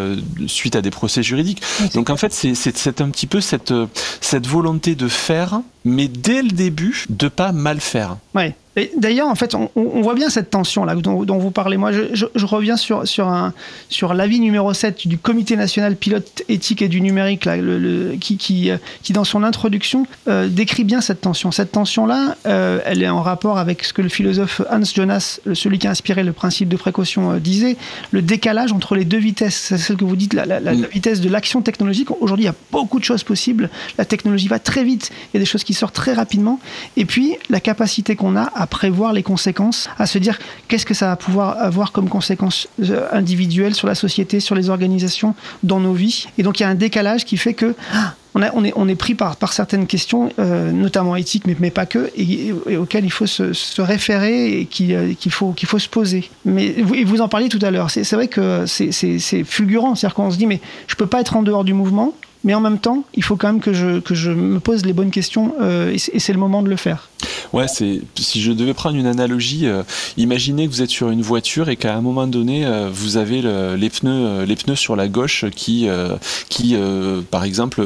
suite 0.48 0.76
à 0.76 0.82
des 0.82 0.92
procès 0.92 1.24
juridiques. 1.24 1.62
Donc 1.94 2.10
en 2.10 2.18
fait, 2.18 2.34
c'est 2.34 3.02
un 3.02 3.10
petit 3.10 3.28
peu 3.28 3.42
cette, 3.42 3.74
cette 4.22 4.48
volonté 4.48 4.96
de 4.96 5.08
faire, 5.08 5.62
mais 5.86 6.08
dès 6.08 6.42
le 6.42 6.50
début, 6.50 7.06
de 7.10 7.28
pas 7.28 7.52
mal 7.52 7.80
faire. 7.80 8.18
Ouais. 8.36 8.56
D'ailleurs, 8.96 9.28
en 9.28 9.36
fait, 9.36 9.54
on, 9.54 10.02
voit 10.02 10.14
bien 10.14 10.30
cette 10.30 10.50
tension-là 10.50 10.96
dont, 10.96 11.38
vous 11.38 11.52
parlez. 11.52 11.76
Moi, 11.76 11.92
je, 11.92 12.46
reviens 12.46 12.78
sur, 12.78 13.06
sur, 13.06 13.28
un, 13.28 13.54
sur 13.90 14.14
l'avis 14.14 14.40
numéro 14.40 14.74
7 14.74 15.10
du 15.10 15.18
Comité 15.18 15.58
national 15.58 15.98
pilote 15.98 16.44
éthique 16.48 16.82
et 16.82 16.88
du 16.88 17.02
numérique, 17.02 17.44
là, 17.44 17.58
le, 17.58 18.16
qui, 18.20 18.38
qui, 18.38 18.72
qui, 19.04 19.12
dans 19.12 19.26
son 19.26 19.44
introduction, 19.44 20.08
euh, 20.30 20.48
décrit 20.48 20.86
bien 20.86 21.02
cette 21.02 21.20
tension. 21.20 21.52
Cette 21.52 21.74
tension-là, 21.74 22.38
euh, 22.46 22.80
elle 22.86 23.04
est 23.04 23.10
en 23.10 23.22
rapport 23.22 23.58
avec 23.58 23.84
ce 23.84 23.92
que 23.92 24.02
le 24.02 24.08
philosophe 24.08 24.62
Hans 24.72 24.84
Jonas, 24.84 25.42
celui 25.54 25.78
qui 25.78 25.88
a 25.88 25.92
inspiré 25.92 26.24
le 26.24 26.32
principe 26.32 26.70
de 26.70 26.78
précaution, 26.78 27.34
euh, 27.34 27.40
disait, 27.40 27.76
le 28.12 28.22
décalage 28.22 28.72
entre 28.72 28.96
les 28.96 29.04
deux 29.04 29.20
vitesses. 29.20 29.56
C'est 29.56 29.78
celle 29.78 29.98
que 29.98 30.06
vous 30.06 30.16
dites, 30.16 30.34
la, 30.34 30.46
la, 30.46 30.62
la 30.62 30.74
vitesse 30.74 31.20
de 31.20 31.28
l'action 31.28 31.62
technologique. 31.62 32.10
Aujourd'hui, 32.22 32.46
il 32.46 32.48
y 32.48 32.52
a 32.52 32.56
beaucoup 32.72 33.00
de 33.00 33.06
choses 33.06 33.24
possibles. 33.24 33.70
La 33.98 34.06
technologie 34.06 34.48
va 34.48 34.60
très 34.60 34.86
vite. 34.86 35.12
Il 35.12 35.38
y 35.38 35.38
a 35.38 35.42
des 35.42 35.46
choses 35.46 35.66
qui 35.66 35.71
sortent 35.74 35.96
très 35.96 36.14
rapidement. 36.14 36.60
Et 36.98 37.06
puis, 37.06 37.36
la 37.50 37.60
capacité 37.60 38.16
qu'on 38.16 38.36
a 38.36 38.52
à 38.54 38.68
prévoir 38.68 39.14
les 39.14 39.24
conséquences, 39.24 39.90
à 39.98 40.06
se 40.06 40.18
dire 40.18 40.40
qu'est-ce 40.68 40.86
que 40.86 40.94
ça 40.94 41.08
va 41.08 41.16
pouvoir 41.16 41.58
avoir 41.60 41.92
comme 41.92 42.10
conséquences 42.10 42.68
euh, 42.82 43.08
individuelles 43.12 43.76
sur 43.76 43.88
la 43.88 43.96
société, 43.96 44.40
sur 44.40 44.56
les 44.56 44.70
organisations, 44.70 45.36
dans 45.64 45.80
nos 45.80 45.94
vies. 45.94 46.28
Et 46.38 46.44
donc 46.44 46.60
il 46.60 46.64
y 46.64 46.66
a 46.66 46.70
un 46.70 46.76
décalage 46.76 47.26
qui 47.26 47.38
fait 47.38 47.54
que 47.54 47.76
ah, 47.94 48.16
on, 48.34 48.64
est, 48.64 48.74
on, 48.76 48.88
est, 48.88 48.96
pris 48.96 49.16
par, 49.16 49.36
par 49.36 49.54
certaines 49.54 49.88
questions, 49.88 50.32
euh, 50.40 50.72
notamment 50.72 51.16
éthiques, 51.16 51.46
mais, 51.48 51.56
mais, 51.60 51.72
pas 51.72 51.86
que, 51.86 52.12
et, 52.16 52.54
auxquelles 52.78 53.06
il 53.06 53.12
faut 53.12 53.26
se, 53.26 53.82
référer 53.82 54.62
et 54.62 54.70
euh, 54.82 55.14
qu'il 55.14 55.32
faut, 55.32 55.54
faut 55.66 55.80
se 55.80 55.90
poser. 55.90 56.30
Mais 56.46 56.76
vous, 56.82 56.96
vous 57.06 57.22
en 57.22 57.28
parliez 57.28 57.50
tout 57.50 57.60
à 57.62 57.72
l'heure, 57.72 57.90
c'est 57.90 58.10
vrai 58.14 58.28
que 58.28 58.66
c'est 58.66 59.44
fulgurant, 59.44 59.96
c'est-à-dire 59.96 60.16
qu'on 60.16 60.32
se 60.32 60.38
dit, 60.38 60.48
mais 60.48 60.62
je 60.88 60.96
peux 60.96 61.08
pas 61.08 61.20
être 61.22 61.36
en 61.36 61.44
dehors 61.44 61.64
du 61.64 61.74
mouvement, 61.74 62.14
mais 62.44 62.54
en 62.54 62.62
même 62.62 62.80
temps, 62.80 63.04
il 63.14 63.24
faut 63.24 63.36
quand 63.36 63.48
même 63.48 63.62
que 63.62 63.74
je, 63.74 64.00
que 64.00 64.16
je 64.16 64.32
me 64.32 64.60
pose 64.60 64.86
les 64.86 64.94
bonnes 64.94 65.12
questions 65.12 65.54
euh, 65.62 65.92
et 65.92 66.20
c'est 66.20 66.34
le 66.34 66.40
moment 66.40 66.64
de 66.64 66.70
le 66.70 66.76
faire. 66.76 67.11
Ouais, 67.54 67.68
c'est 67.68 68.02
si 68.20 68.42
je 68.42 68.52
devais 68.52 68.74
prendre 68.74 68.96
une 68.98 69.06
analogie, 69.08 69.68
euh, 69.68 69.84
imaginez 70.18 70.68
que 70.68 70.72
vous 70.72 70.82
êtes 70.82 70.90
sur 70.90 71.10
une 71.10 71.22
voiture 71.22 71.70
et 71.70 71.76
qu'à 71.76 71.96
un 71.96 72.02
moment 72.02 72.28
donné, 72.28 72.66
euh, 72.66 72.90
vous 72.92 73.18
avez 73.18 73.42
le- 73.42 73.76
les 73.76 73.90
pneus, 73.90 74.12
euh, 74.12 74.46
les 74.46 74.56
pneus 74.56 74.76
sur 74.76 74.96
la 74.96 75.08
gauche 75.08 75.46
qui, 75.56 75.88
euh, 75.90 76.16
qui, 76.50 76.76
par 77.30 77.44
exemple, 77.44 77.86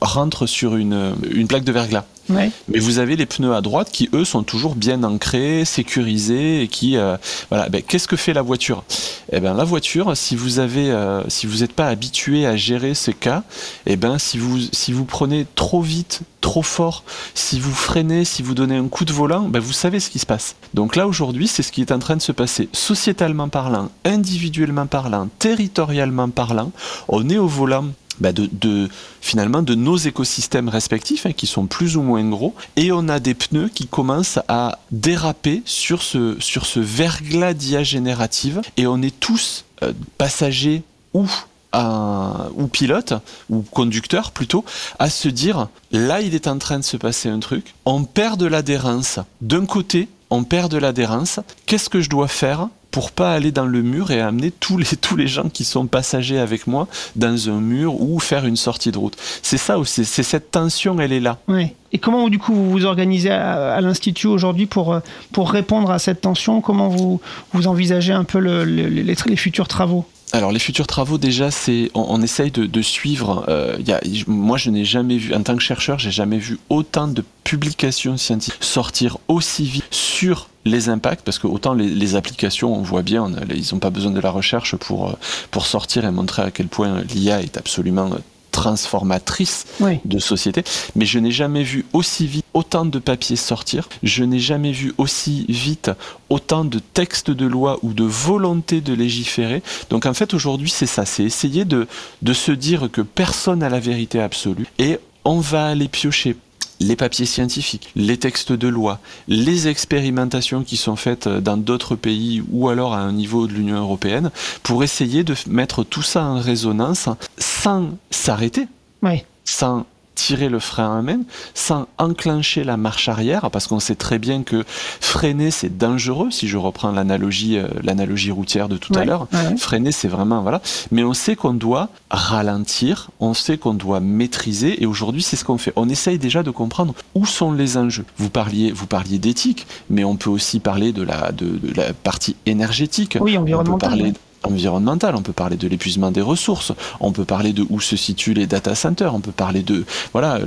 rentrent 0.00 0.46
sur 0.46 0.76
une, 0.76 1.14
une 1.32 1.46
plaque 1.46 1.64
de 1.64 1.72
verglas. 1.72 2.04
Ouais. 2.28 2.50
Mais 2.68 2.78
vous 2.78 2.98
avez 3.00 3.16
les 3.16 3.26
pneus 3.26 3.52
à 3.52 3.60
droite 3.60 3.90
qui, 3.92 4.08
eux, 4.14 4.24
sont 4.24 4.44
toujours 4.44 4.76
bien 4.76 5.02
ancrés, 5.02 5.64
sécurisés 5.64 6.62
et 6.62 6.68
qui, 6.68 6.96
euh, 6.96 7.16
voilà. 7.50 7.68
Ben, 7.68 7.82
qu'est-ce 7.82 8.06
que 8.06 8.16
fait 8.16 8.32
la 8.32 8.42
voiture? 8.42 8.84
Eh 9.32 9.40
ben, 9.40 9.54
la 9.54 9.64
voiture, 9.64 10.16
si 10.16 10.36
vous 10.36 10.60
avez, 10.60 10.90
euh, 10.90 11.22
si 11.28 11.46
vous 11.46 11.58
n'êtes 11.58 11.72
pas 11.72 11.88
habitué 11.88 12.46
à 12.46 12.56
gérer 12.56 12.94
ce 12.94 13.10
cas, 13.10 13.42
eh 13.86 13.96
ben, 13.96 14.18
si 14.18 14.38
vous, 14.38 14.58
si 14.72 14.92
vous 14.92 15.04
prenez 15.04 15.46
trop 15.56 15.82
vite, 15.82 16.20
trop 16.40 16.62
fort, 16.62 17.02
si 17.34 17.58
vous 17.58 17.72
freinez, 17.74 18.24
si 18.24 18.42
vous 18.42 18.54
donnez 18.54 18.71
un 18.76 18.88
coup 18.88 19.04
de 19.04 19.12
volant, 19.12 19.42
ben, 19.48 19.60
vous 19.60 19.72
savez 19.72 20.00
ce 20.00 20.10
qui 20.10 20.18
se 20.18 20.26
passe. 20.26 20.54
Donc 20.74 20.96
là, 20.96 21.06
aujourd'hui, 21.06 21.48
c'est 21.48 21.62
ce 21.62 21.72
qui 21.72 21.80
est 21.80 21.92
en 21.92 21.98
train 21.98 22.16
de 22.16 22.22
se 22.22 22.32
passer. 22.32 22.68
Sociétalement 22.72 23.48
parlant, 23.48 23.90
individuellement 24.04 24.86
parlant, 24.86 25.28
territorialement 25.38 26.28
parlant, 26.28 26.72
on 27.08 27.28
est 27.28 27.38
au 27.38 27.46
volant 27.48 27.86
de, 28.20 28.48
de- 28.52 28.88
finalement 29.20 29.62
de 29.62 29.74
nos 29.74 29.96
écosystèmes 29.96 30.68
respectifs 30.68 31.26
hein, 31.26 31.32
qui 31.32 31.46
sont 31.46 31.66
plus 31.66 31.96
ou 31.96 32.02
moins 32.02 32.22
gros 32.28 32.54
et 32.76 32.92
on 32.92 33.08
a 33.08 33.18
des 33.18 33.34
pneus 33.34 33.68
qui 33.74 33.86
commencent 33.88 34.38
à 34.48 34.78
déraper 34.92 35.62
sur 35.64 36.02
ce, 36.02 36.36
sur 36.38 36.66
ce 36.66 36.78
verglas 36.78 37.54
d'IA 37.54 37.82
générative 37.82 38.60
et 38.76 38.86
on 38.86 39.00
est 39.02 39.18
tous 39.18 39.64
euh, 39.82 39.92
passagers 40.18 40.82
ou 41.14 41.26
ou 41.74 42.66
pilotes 42.66 43.14
ou 43.50 43.62
conducteurs 43.62 44.30
plutôt 44.30 44.64
à 44.98 45.08
se 45.10 45.28
dire 45.28 45.68
là 45.90 46.20
il 46.20 46.34
est 46.34 46.46
en 46.46 46.58
train 46.58 46.78
de 46.78 46.84
se 46.84 46.96
passer 46.96 47.28
un 47.28 47.38
truc 47.40 47.74
on 47.84 48.04
perd 48.04 48.38
de 48.38 48.46
l'adhérence 48.46 49.18
d'un 49.40 49.64
côté 49.66 50.08
on 50.30 50.44
perd 50.44 50.70
de 50.70 50.78
l'adhérence 50.78 51.40
qu'est-ce 51.66 51.88
que 51.88 52.00
je 52.00 52.10
dois 52.10 52.28
faire 52.28 52.68
pour 52.90 53.10
pas 53.10 53.32
aller 53.32 53.52
dans 53.52 53.64
le 53.64 53.80
mur 53.80 54.10
et 54.10 54.20
amener 54.20 54.50
tous 54.50 54.76
les, 54.76 54.84
tous 55.00 55.16
les 55.16 55.26
gens 55.26 55.48
qui 55.48 55.64
sont 55.64 55.86
passagers 55.86 56.38
avec 56.38 56.66
moi 56.66 56.88
dans 57.16 57.48
un 57.48 57.58
mur 57.58 57.98
ou 58.02 58.18
faire 58.20 58.44
une 58.44 58.56
sortie 58.56 58.92
de 58.92 58.98
route? 58.98 59.16
C'est 59.42 59.56
ça 59.56 59.78
aussi, 59.78 60.04
c'est 60.04 60.22
cette 60.22 60.50
tension, 60.50 61.00
elle 61.00 61.14
est 61.14 61.20
là. 61.20 61.38
Ouais. 61.48 61.74
Et 61.92 61.98
comment 61.98 62.28
du 62.28 62.38
coup 62.38 62.52
vous 62.52 62.70
vous 62.70 62.84
organisez 62.84 63.30
à, 63.30 63.80
l'institut 63.80 64.26
aujourd'hui 64.26 64.66
pour 64.66 64.92
euh, 64.92 65.00
pour 65.32 65.50
répondre 65.50 65.90
à 65.90 65.98
cette 65.98 66.20
tension? 66.20 66.60
Comment 66.60 66.88
vous 66.90 67.18
vous 67.54 67.66
envisagez 67.66 68.12
un 68.12 68.24
peu 68.24 68.38
le- 68.38 68.66
le- 68.66 68.88
les, 68.88 69.02
les 69.26 69.36
futurs 69.36 69.68
travaux? 69.68 70.04
Alors 70.34 70.50
les 70.50 70.58
futurs 70.58 70.86
travaux 70.86 71.18
déjà 71.18 71.50
c'est 71.50 71.90
on, 71.94 72.06
on 72.08 72.22
essaye 72.22 72.50
de, 72.50 72.82
suivre. 72.82 73.44
euh, 73.48 73.76
y 73.86 73.92
a, 73.92 74.00
moi 74.26 74.56
je 74.56 74.70
n'ai 74.70 74.84
jamais 74.84 75.18
vu 75.18 75.34
en 75.34 75.42
tant 75.42 75.54
que 75.56 75.62
chercheur 75.62 75.98
j'ai 75.98 76.10
jamais 76.10 76.38
vu 76.38 76.58
autant 76.70 77.06
de 77.06 77.22
publications 77.44 78.16
scientifiques 78.16 78.64
sortir 78.64 79.18
aussi 79.28 79.64
vite 79.64 79.84
sur 79.90 80.48
les 80.64 80.88
impacts 80.88 81.22
parce 81.22 81.38
que 81.38 81.46
autant 81.46 81.74
les, 81.74 82.14
applications 82.16 82.74
on 82.74 82.80
voit 82.82 83.02
bien 83.02 83.22
on 83.24 83.34
a- 83.34 83.44
ils 83.54 83.66
n'ont 83.72 83.78
pas 83.78 83.90
besoin 83.90 84.10
de 84.12 84.20
la 84.20 84.30
recherche 84.30 84.74
pour 84.76 85.10
euh, 85.10 85.12
pour 85.50 85.66
sortir 85.66 86.04
et 86.06 86.10
montrer 86.10 86.42
à 86.42 86.50
quel 86.50 86.68
point 86.68 87.02
l'IA 87.14 87.42
est 87.42 87.58
absolument 87.58 88.10
transformatrice 88.52 89.66
Oui. 89.80 89.98
de 90.04 90.18
société, 90.20 90.62
mais 90.94 91.04
je 91.06 91.18
n'ai 91.18 91.32
jamais 91.32 91.64
vu 91.64 91.84
aussi 91.92 92.26
vite 92.28 92.44
autant 92.54 92.84
de 92.84 92.98
papiers 93.00 93.34
sortir, 93.36 93.88
je 94.02 94.22
n'ai 94.22 94.38
jamais 94.38 94.70
vu 94.72 94.92
aussi 94.98 95.44
vite 95.48 95.90
autant 96.30 96.64
de 96.64 96.78
textes 96.78 97.30
de 97.30 97.46
loi 97.46 97.78
ou 97.82 97.92
de 97.94 98.04
volonté 98.04 98.80
de 98.80 98.92
légiférer. 98.94 99.62
Donc 99.90 100.06
en 100.06 100.14
fait 100.14 100.34
aujourd'hui 100.34 100.70
c'est 100.70 100.86
ça, 100.86 101.04
c'est 101.04 101.24
essayer 101.24 101.64
de, 101.64 101.88
de 102.20 102.32
se 102.32 102.52
dire 102.52 102.88
que 102.92 103.00
personne 103.00 103.58
n'a 103.60 103.68
la 103.68 103.80
vérité 103.80 104.20
absolue 104.20 104.66
et 104.78 104.98
on 105.24 105.40
va 105.40 105.66
aller 105.66 105.88
piocher 105.88 106.36
les 106.82 106.96
papiers 106.96 107.26
scientifiques, 107.26 107.90
les 107.96 108.16
textes 108.18 108.52
de 108.52 108.68
loi, 108.68 108.98
les 109.28 109.68
expérimentations 109.68 110.62
qui 110.64 110.76
sont 110.76 110.96
faites 110.96 111.28
dans 111.28 111.56
d'autres 111.56 111.96
pays 111.96 112.42
ou 112.50 112.68
alors 112.68 112.94
à 112.94 112.98
un 113.00 113.12
niveau 113.12 113.46
de 113.46 113.52
l'Union 113.52 113.76
européenne 113.78 114.30
pour 114.62 114.82
essayer 114.84 115.24
de 115.24 115.34
mettre 115.48 115.84
tout 115.84 116.02
ça 116.02 116.24
en 116.24 116.40
résonance 116.40 117.08
sans 117.38 117.90
s'arrêter 118.10 118.66
Ouais. 119.02 119.24
sans 119.44 119.84
tirer 120.14 120.48
le 120.48 120.58
frein 120.58 120.98
à 120.98 121.02
main, 121.02 121.20
sans 121.54 121.86
enclencher 121.98 122.64
la 122.64 122.76
marche 122.76 123.08
arrière, 123.08 123.50
parce 123.50 123.66
qu'on 123.66 123.80
sait 123.80 123.94
très 123.94 124.18
bien 124.18 124.42
que 124.42 124.64
freiner 125.00 125.50
c'est 125.50 125.76
dangereux, 125.78 126.30
si 126.30 126.48
je 126.48 126.56
reprends 126.58 126.92
l'analogie, 126.92 127.58
euh, 127.58 127.66
l'analogie 127.82 128.30
routière 128.30 128.68
de 128.68 128.76
tout 128.76 128.92
à 128.94 129.04
l'heure. 129.04 129.26
ouais. 129.32 129.56
Freiner 129.56 129.92
c'est 129.92 130.08
vraiment 130.08 130.42
voilà, 130.42 130.60
mais 130.90 131.02
on 131.04 131.14
sait 131.14 131.34
qu'on 131.36 131.54
doit 131.54 131.88
ralentir, 132.10 133.10
on 133.20 133.34
sait 133.34 133.58
qu'on 133.58 133.74
doit 133.74 134.00
maîtriser, 134.00 134.82
et 134.82 134.86
aujourd'hui 134.86 135.22
c'est 135.22 135.36
ce 135.36 135.44
qu'on 135.44 135.58
fait. 135.58 135.72
On 135.76 135.88
essaye 135.88 136.18
déjà 136.18 136.42
de 136.42 136.50
comprendre 136.50 136.94
où 137.14 137.26
sont 137.26 137.52
les 137.52 137.76
enjeux. 137.76 138.04
Vous 138.18 138.30
parliez, 138.30 138.72
vous 138.72 138.86
parliez 138.86 139.18
d'éthique, 139.18 139.66
mais 139.90 140.04
on 140.04 140.16
peut 140.16 140.30
aussi 140.30 140.60
parler 140.60 140.92
de 140.92 141.02
la, 141.02 141.32
de, 141.32 141.46
de 141.46 141.74
la 141.74 141.92
partie 141.92 142.36
énergétique. 142.46 143.16
Oui, 143.20 143.32
On 143.32 143.34
peut 143.36 143.42
environnemental. 143.42 143.88
parler 143.90 144.12
ouais. 144.44 144.52
environnemental, 144.52 145.14
on 145.16 145.22
peut 145.22 145.32
parler 145.32 145.56
de 145.56 145.68
l'épuisement 145.68 146.10
des 146.10 146.20
ressources, 146.20 146.72
on 147.00 147.12
peut 147.12 147.24
parler 147.24 147.52
de 147.52 147.64
où 147.68 147.80
se 147.80 147.96
situent 147.96 148.34
les 148.34 148.46
data 148.46 148.74
centers, 148.74 149.14
on 149.14 149.20
peut 149.20 149.32
parler 149.32 149.62
de 149.62 149.84
voilà, 150.12 150.40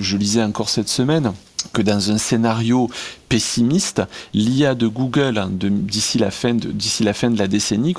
je 0.00 0.16
lisais 0.16 0.42
encore 0.42 0.68
cette 0.68 0.88
semaine 0.88 1.32
que 1.72 1.82
dans 1.82 2.10
un 2.10 2.18
scénario 2.18 2.90
pessimiste, 3.28 4.02
l'IA 4.34 4.74
de 4.74 4.86
Google 4.86 5.38
hein, 5.38 5.48
d'ici 5.50 6.18
la 6.18 6.30
fin 6.30 6.54
de 6.54 6.72
la 7.00 7.14
fin 7.14 7.30
de 7.30 7.38
la 7.38 7.46
décennie 7.46 7.94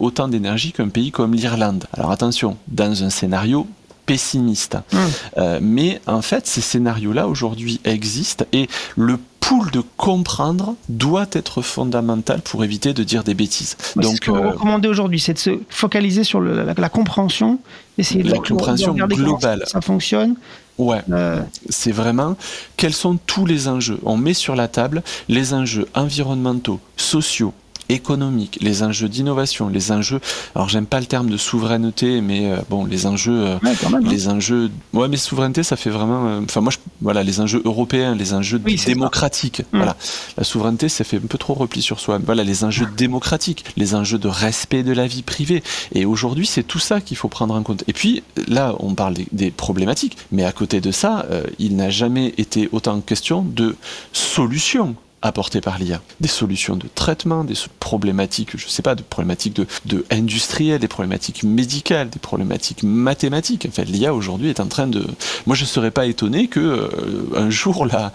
autant 0.00 0.28
d'énergie 0.28 0.72
qu'un 0.72 0.88
pays 0.88 1.10
comme 1.10 1.34
l'Irlande. 1.34 1.84
Alors 1.92 2.10
attention, 2.10 2.56
dans 2.68 3.04
un 3.04 3.10
scénario 3.10 3.66
pessimiste. 4.06 4.76
Hum. 4.92 4.98
Euh, 5.38 5.58
mais 5.60 6.00
en 6.06 6.22
fait, 6.22 6.46
ces 6.46 6.60
scénarios-là 6.60 7.28
aujourd'hui 7.28 7.80
existent 7.84 8.44
et 8.52 8.68
le 8.96 9.18
pool 9.40 9.70
de 9.70 9.82
comprendre 9.96 10.74
doit 10.88 11.26
être 11.32 11.62
fondamental 11.62 12.40
pour 12.40 12.64
éviter 12.64 12.92
de 12.94 13.04
dire 13.04 13.22
des 13.22 13.34
bêtises. 13.34 13.76
C'est 13.78 14.00
Donc, 14.00 14.16
ce 14.16 14.20
que 14.20 14.30
vous 14.30 14.38
euh, 14.38 14.50
recommandez 14.50 14.88
aujourd'hui, 14.88 15.20
c'est 15.20 15.34
de 15.34 15.38
se 15.38 15.50
focaliser 15.68 16.24
sur 16.24 16.40
le- 16.40 16.64
la, 16.64 16.74
la 16.76 16.88
compréhension, 16.88 17.58
essayer 17.98 18.22
de, 18.24 18.30
La 18.30 18.38
de- 18.38 18.42
compréhension 18.48 18.92
globale. 18.94 19.62
ça 19.66 19.80
fonctionne. 19.80 20.34
ouais, 20.78 21.00
Euh, 21.12 21.40
c'est 21.68 21.92
vraiment 21.92 22.36
quels 22.76 22.92
sont 22.94 23.18
tous 23.24 23.46
les 23.46 23.68
enjeux. 23.68 24.00
On 24.04 24.16
met 24.16 24.34
sur 24.34 24.56
la 24.56 24.66
table 24.66 25.02
les 25.28 25.54
enjeux 25.54 25.86
environnementaux, 25.94 26.80
sociaux, 26.96 27.52
économiques, 27.88 28.58
les 28.60 28.82
enjeux 28.82 29.08
d'innovation, 29.08 29.68
les 29.68 29.92
enjeux. 29.92 30.20
Alors 30.54 30.68
j'aime 30.68 30.86
pas 30.86 31.00
le 31.00 31.06
terme 31.06 31.28
de 31.30 31.36
souveraineté, 31.36 32.20
mais 32.20 32.50
euh, 32.50 32.56
bon, 32.68 32.84
les 32.84 33.06
enjeux. 33.06 33.32
euh, 33.46 33.58
ouais, 33.62 33.74
quand 33.80 33.90
même. 33.90 34.06
hein. 34.06 34.10
les 34.10 34.28
enjeux 34.28 34.70
ouais 34.92 35.08
mais 35.08 35.16
souveraineté 35.16 35.62
ça 35.62 35.76
fait 35.76 35.90
vraiment 35.90 36.26
euh, 36.26 36.40
enfin 36.44 36.60
moi 36.60 36.72
je, 36.72 36.78
voilà 37.00 37.22
les 37.22 37.40
enjeux 37.40 37.62
européens 37.64 38.14
les 38.14 38.32
enjeux 38.34 38.60
Oui, 38.64 38.80
démocratiques 38.86 39.62
Mm. 39.72 39.76
voilà 39.78 39.96
la 40.36 40.44
souveraineté 40.44 40.88
ça 40.88 41.04
fait 41.04 41.16
un 41.18 41.26
peu 41.28 41.38
trop 41.38 41.54
repli 41.54 41.82
sur 41.82 42.00
soi 42.00 42.18
voilà 42.24 42.44
les 42.44 42.64
enjeux 42.64 42.86
démocratiques 42.96 43.64
les 43.76 43.94
enjeux 43.94 44.18
de 44.18 44.28
respect 44.28 44.82
de 44.82 44.92
la 44.92 45.06
vie 45.06 45.22
privée 45.22 45.62
et 45.94 46.04
aujourd'hui 46.04 46.46
c'est 46.46 46.62
tout 46.62 46.78
ça 46.78 47.00
qu'il 47.00 47.16
faut 47.16 47.28
prendre 47.28 47.54
en 47.54 47.62
compte 47.62 47.84
et 47.88 47.92
puis 47.92 48.22
là 48.48 48.74
on 48.80 48.94
parle 48.94 49.14
des, 49.14 49.26
des 49.32 49.50
problématiques 49.50 50.16
mais 50.32 50.44
à 50.44 50.52
côté 50.52 50.80
de 50.80 50.90
ça 50.90 51.26
euh, 51.30 51.44
il 51.58 51.76
n'a 51.76 51.90
jamais 51.90 52.34
été 52.38 52.68
autant 52.72 53.00
question 53.00 53.42
de 53.42 53.76
solutions 54.12 54.94
apportées 55.22 55.60
par 55.60 55.78
l'IA, 55.78 56.00
des 56.20 56.28
solutions 56.28 56.76
de 56.76 56.86
traitement, 56.94 57.44
des 57.44 57.54
problématiques, 57.80 58.56
je 58.56 58.68
sais 58.68 58.82
pas, 58.82 58.94
de 58.94 59.02
problématiques 59.02 59.54
de, 59.54 59.66
de 59.86 60.04
industrielles, 60.10 60.78
des 60.78 60.88
problématiques 60.88 61.42
médicales, 61.42 62.10
des 62.10 62.18
problématiques 62.18 62.82
mathématiques. 62.82 63.66
En 63.68 63.72
fait, 63.72 63.84
l'IA 63.84 64.14
aujourd'hui 64.14 64.50
est 64.50 64.60
en 64.60 64.66
train 64.66 64.86
de. 64.86 65.04
Moi, 65.46 65.56
je 65.56 65.62
ne 65.62 65.68
serais 65.68 65.90
pas 65.90 66.06
étonné 66.06 66.48
que 66.48 66.60
euh, 66.60 66.88
un 67.34 67.50
jour 67.50 67.86
la, 67.86 68.12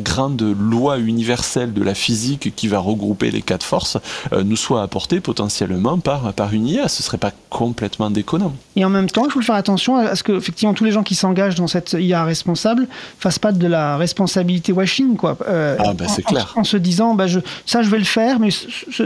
grande 0.00 0.42
loi 0.58 0.98
universelle 0.98 1.72
de 1.72 1.82
la 1.82 1.94
physique 1.94 2.54
qui 2.56 2.68
va 2.68 2.78
regrouper 2.78 3.30
les 3.30 3.42
quatre 3.42 3.64
forces 3.64 3.98
euh, 4.32 4.42
nous 4.42 4.56
soit 4.56 4.82
apportée 4.82 5.20
potentiellement 5.20 5.98
par 5.98 6.32
par 6.32 6.52
une 6.54 6.66
IA. 6.66 6.88
Ce 6.88 7.02
serait 7.02 7.18
pas 7.18 7.32
complètement 7.50 8.10
déconnant. 8.10 8.54
Et 8.76 8.84
en 8.84 8.90
même 8.90 9.10
temps, 9.10 9.24
il 9.26 9.30
faut 9.30 9.42
faire 9.42 9.56
attention 9.56 9.96
à 9.96 10.16
ce 10.16 10.22
que 10.22 10.32
effectivement 10.32 10.74
tous 10.74 10.84
les 10.84 10.92
gens 10.92 11.02
qui 11.02 11.14
s'engagent 11.14 11.56
dans 11.56 11.66
cette 11.66 11.92
IA 11.92 12.24
responsable 12.24 12.88
fassent 13.18 13.38
pas 13.38 13.52
de 13.52 13.66
la 13.66 13.96
responsabilité 13.96 14.72
washing 14.72 15.16
quoi. 15.16 15.36
Euh, 15.46 15.76
bah, 15.94 16.06
c'est 16.08 16.22
en- 16.26 16.30
en- 16.30 16.32
clair. 16.32 16.52
En, 16.56 16.64
se 16.64 16.76
disant 16.76 17.14
bah 17.14 17.26
je 17.26 17.40
ça 17.66 17.82
je 17.82 17.90
vais 17.90 17.98
le 17.98 18.04
faire, 18.04 18.38
mais 18.40 18.50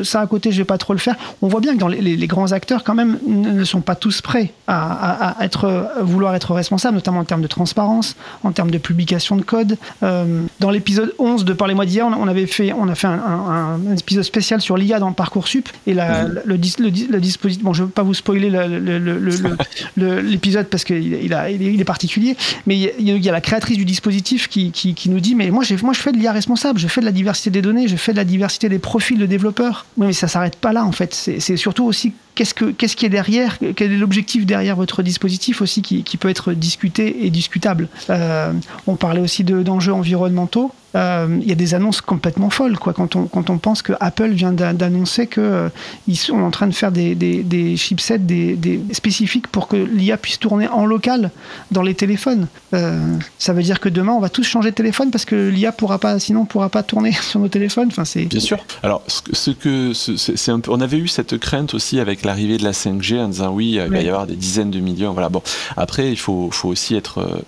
ça 0.02 0.20
à 0.20 0.26
côté 0.26 0.52
je 0.52 0.58
vais 0.58 0.64
pas 0.64 0.78
trop 0.78 0.92
le 0.92 0.98
faire. 0.98 1.16
On 1.42 1.48
voit 1.48 1.60
bien 1.60 1.74
que 1.74 1.78
dans 1.80 1.88
les, 1.88 2.00
les- 2.00 2.16
les 2.16 2.26
grands 2.26 2.52
acteurs 2.52 2.84
quand 2.84 2.94
même 2.94 3.18
ne 3.26 3.64
sont 3.64 3.80
pas 3.80 3.94
tous 3.94 4.20
prêts 4.20 4.52
à, 4.66 4.92
à- 4.92 5.40
à 5.40 5.44
être 5.44 5.90
à 5.98 6.02
vouloir 6.02 6.34
être 6.34 6.52
responsables, 6.54 6.94
notamment 6.96 7.20
en 7.20 7.24
termes 7.24 7.42
de 7.42 7.46
transparence, 7.46 8.16
en 8.42 8.52
termes 8.52 8.70
de 8.70 8.78
publication 8.78 9.36
de 9.36 9.42
code. 9.42 9.76
Euh, 10.02 10.42
dans 10.60 10.70
l'épisode 10.70 11.14
11 11.18 11.44
de 11.44 11.52
Parlez-moi 11.52 11.86
d'IA, 11.86 12.06
on, 12.06 12.12
on 12.12 12.28
avait 12.28 12.46
fait 12.46 12.72
on 12.72 12.88
a 12.88 12.94
fait 12.94 13.06
un, 13.06 13.12
un- 13.12 13.80
un 13.90 13.96
épisode 13.96 14.24
spécial 14.24 14.60
sur 14.60 14.76
l'IA 14.76 14.98
dans 14.98 15.12
parcoursup 15.12 15.68
et 15.86 15.94
la, 15.94 16.24
Mhm. 16.24 16.32
le, 16.34 16.42
le, 16.44 16.58
dis- 16.90 17.06
le 17.10 17.20
dispositif. 17.20 17.64
Bon, 17.64 17.72
je 17.72 17.82
veux 17.84 17.88
pas 17.88 18.02
vous 18.02 18.14
spoiler 18.14 18.50
le- 18.50 18.66
le- 18.66 18.78
le- 18.98 18.98
le- 18.98 19.18
le- 19.18 19.56
le- 19.96 20.20
l'épisode 20.20 20.66
parce 20.66 20.84
qu'il 20.84 20.96
il 21.14 21.32
a- 21.34 21.50
il 21.50 21.62
est, 21.62 21.72
il 21.74 21.80
est 21.80 21.84
particulier, 21.84 22.36
mais 22.66 22.76
il 22.76 22.82
y, 22.82 22.88
a, 22.88 22.90
il 23.16 23.24
y 23.24 23.28
a 23.28 23.32
la 23.32 23.40
créatrice 23.40 23.76
du 23.76 23.84
dispositif 23.84 24.48
qui, 24.48 24.70
qui, 24.70 24.94
qui 24.94 25.10
nous 25.10 25.20
dit 25.20 25.34
mais 25.34 25.50
moi 25.50 25.62
je 25.64 25.76
fais 26.00 26.12
de 26.12 26.16
l'IA 26.18 26.32
responsable, 26.32 26.73
je 26.78 26.88
fais 26.88 27.00
de 27.00 27.06
la 27.06 27.12
diversité 27.12 27.50
des 27.50 27.62
données, 27.62 27.88
je 27.88 27.96
fais 27.96 28.12
de 28.12 28.16
la 28.16 28.24
diversité 28.24 28.68
des 28.68 28.78
profils 28.78 29.18
de 29.18 29.26
développeurs. 29.26 29.86
Oui, 29.96 30.08
mais 30.08 30.12
ça 30.12 30.28
s'arrête 30.28 30.56
pas 30.56 30.72
là 30.72 30.84
en 30.84 30.92
fait. 30.92 31.14
C'est 31.14 31.40
c'est 31.40 31.56
surtout 31.56 31.84
aussi 31.84 32.12
qu'est-ce 32.34 32.54
que 32.54 32.66
qu'est-ce 32.66 32.96
qui 32.96 33.06
est 33.06 33.10
derrière 33.10 33.58
Quel 33.76 33.92
est 33.92 33.96
l'objectif 33.98 34.46
derrière 34.46 34.76
votre 34.76 35.02
dispositif 35.02 35.60
aussi 35.62 35.82
qui, 35.82 36.02
qui 36.02 36.16
peut 36.16 36.28
être 36.28 36.52
discuté 36.52 37.26
et 37.26 37.30
discutable 37.30 37.88
Euh, 38.10 38.52
On 38.86 38.96
parlait 38.96 39.20
aussi 39.20 39.44
de- 39.44 39.62
d'enjeux 39.62 39.92
environnementaux. 39.92 40.72
Euh, 40.96 41.38
Il 41.42 41.48
y 41.48 41.52
a 41.52 41.56
des 41.56 41.74
annonces 41.74 42.00
complètement 42.00 42.50
folles 42.50 42.78
quoi, 42.78 42.92
quand, 42.92 43.16
on, 43.16 43.24
quand 43.26 43.50
on 43.50 43.58
pense 43.58 43.82
que 43.82 43.92
Apple 43.98 44.30
vient 44.30 44.52
d'a- 44.52 44.72
d'annoncer 44.72 45.26
qu'ils 45.26 46.16
sont 46.16 46.40
en 46.40 46.50
train 46.52 46.68
de 46.68 46.72
faire 46.74 46.92
des, 46.92 47.16
des, 47.16 47.42
des 47.42 47.76
chipsets 47.76 48.18
des, 48.18 48.54
des 48.54 48.80
spécifiques 48.92 49.48
pour 49.48 49.66
que 49.66 49.76
l'IA 49.76 50.16
puisse 50.16 50.38
tourner 50.38 50.68
en 50.68 50.86
local 50.86 51.30
dans 51.72 51.82
les 51.82 51.94
téléphones. 51.94 52.46
Euh, 52.74 53.16
ça 53.38 53.52
veut 53.52 53.62
dire 53.64 53.80
que 53.80 53.88
demain 53.88 54.12
on 54.12 54.20
va 54.20 54.28
tous 54.28 54.44
changer 54.44 54.70
de 54.70 54.76
téléphone 54.76 55.10
parce 55.10 55.24
que 55.24 55.48
l'IA 55.48 55.72
pourra 55.72 55.98
pas, 55.98 56.18
sinon 56.20 56.44
pourra 56.44 56.68
pas 56.68 56.84
tourner 56.84 57.10
sur 57.22 57.40
nos 57.40 57.48
téléphones. 57.48 57.88
Enfin, 57.88 58.04
c'est 58.04 58.26
Bien 58.26 58.38
sûr. 58.40 58.58
Alors, 58.84 59.02
ce 59.08 59.50
c'est 60.26 60.50
on 60.68 60.80
avait 60.80 60.98
eu 60.98 61.08
cette 61.08 61.38
crainte 61.38 61.74
aussi 61.74 61.98
avec 61.98 62.23
l'arrivée 62.24 62.56
de 62.58 62.64
la 62.64 62.72
5G 62.72 63.20
en 63.20 63.28
disant 63.28 63.50
oui, 63.52 63.72
il 63.84 63.90
va 63.90 64.00
y 64.00 64.08
avoir 64.08 64.26
des 64.26 64.36
dizaines 64.36 64.70
de 64.70 64.80
millions. 64.80 65.12
Voilà. 65.12 65.28
Bon, 65.28 65.42
après, 65.76 66.10
il 66.10 66.18
faut, 66.18 66.50
faut 66.50 66.68
aussi 66.68 66.94
être. 66.94 67.18
euh, 67.18 67.40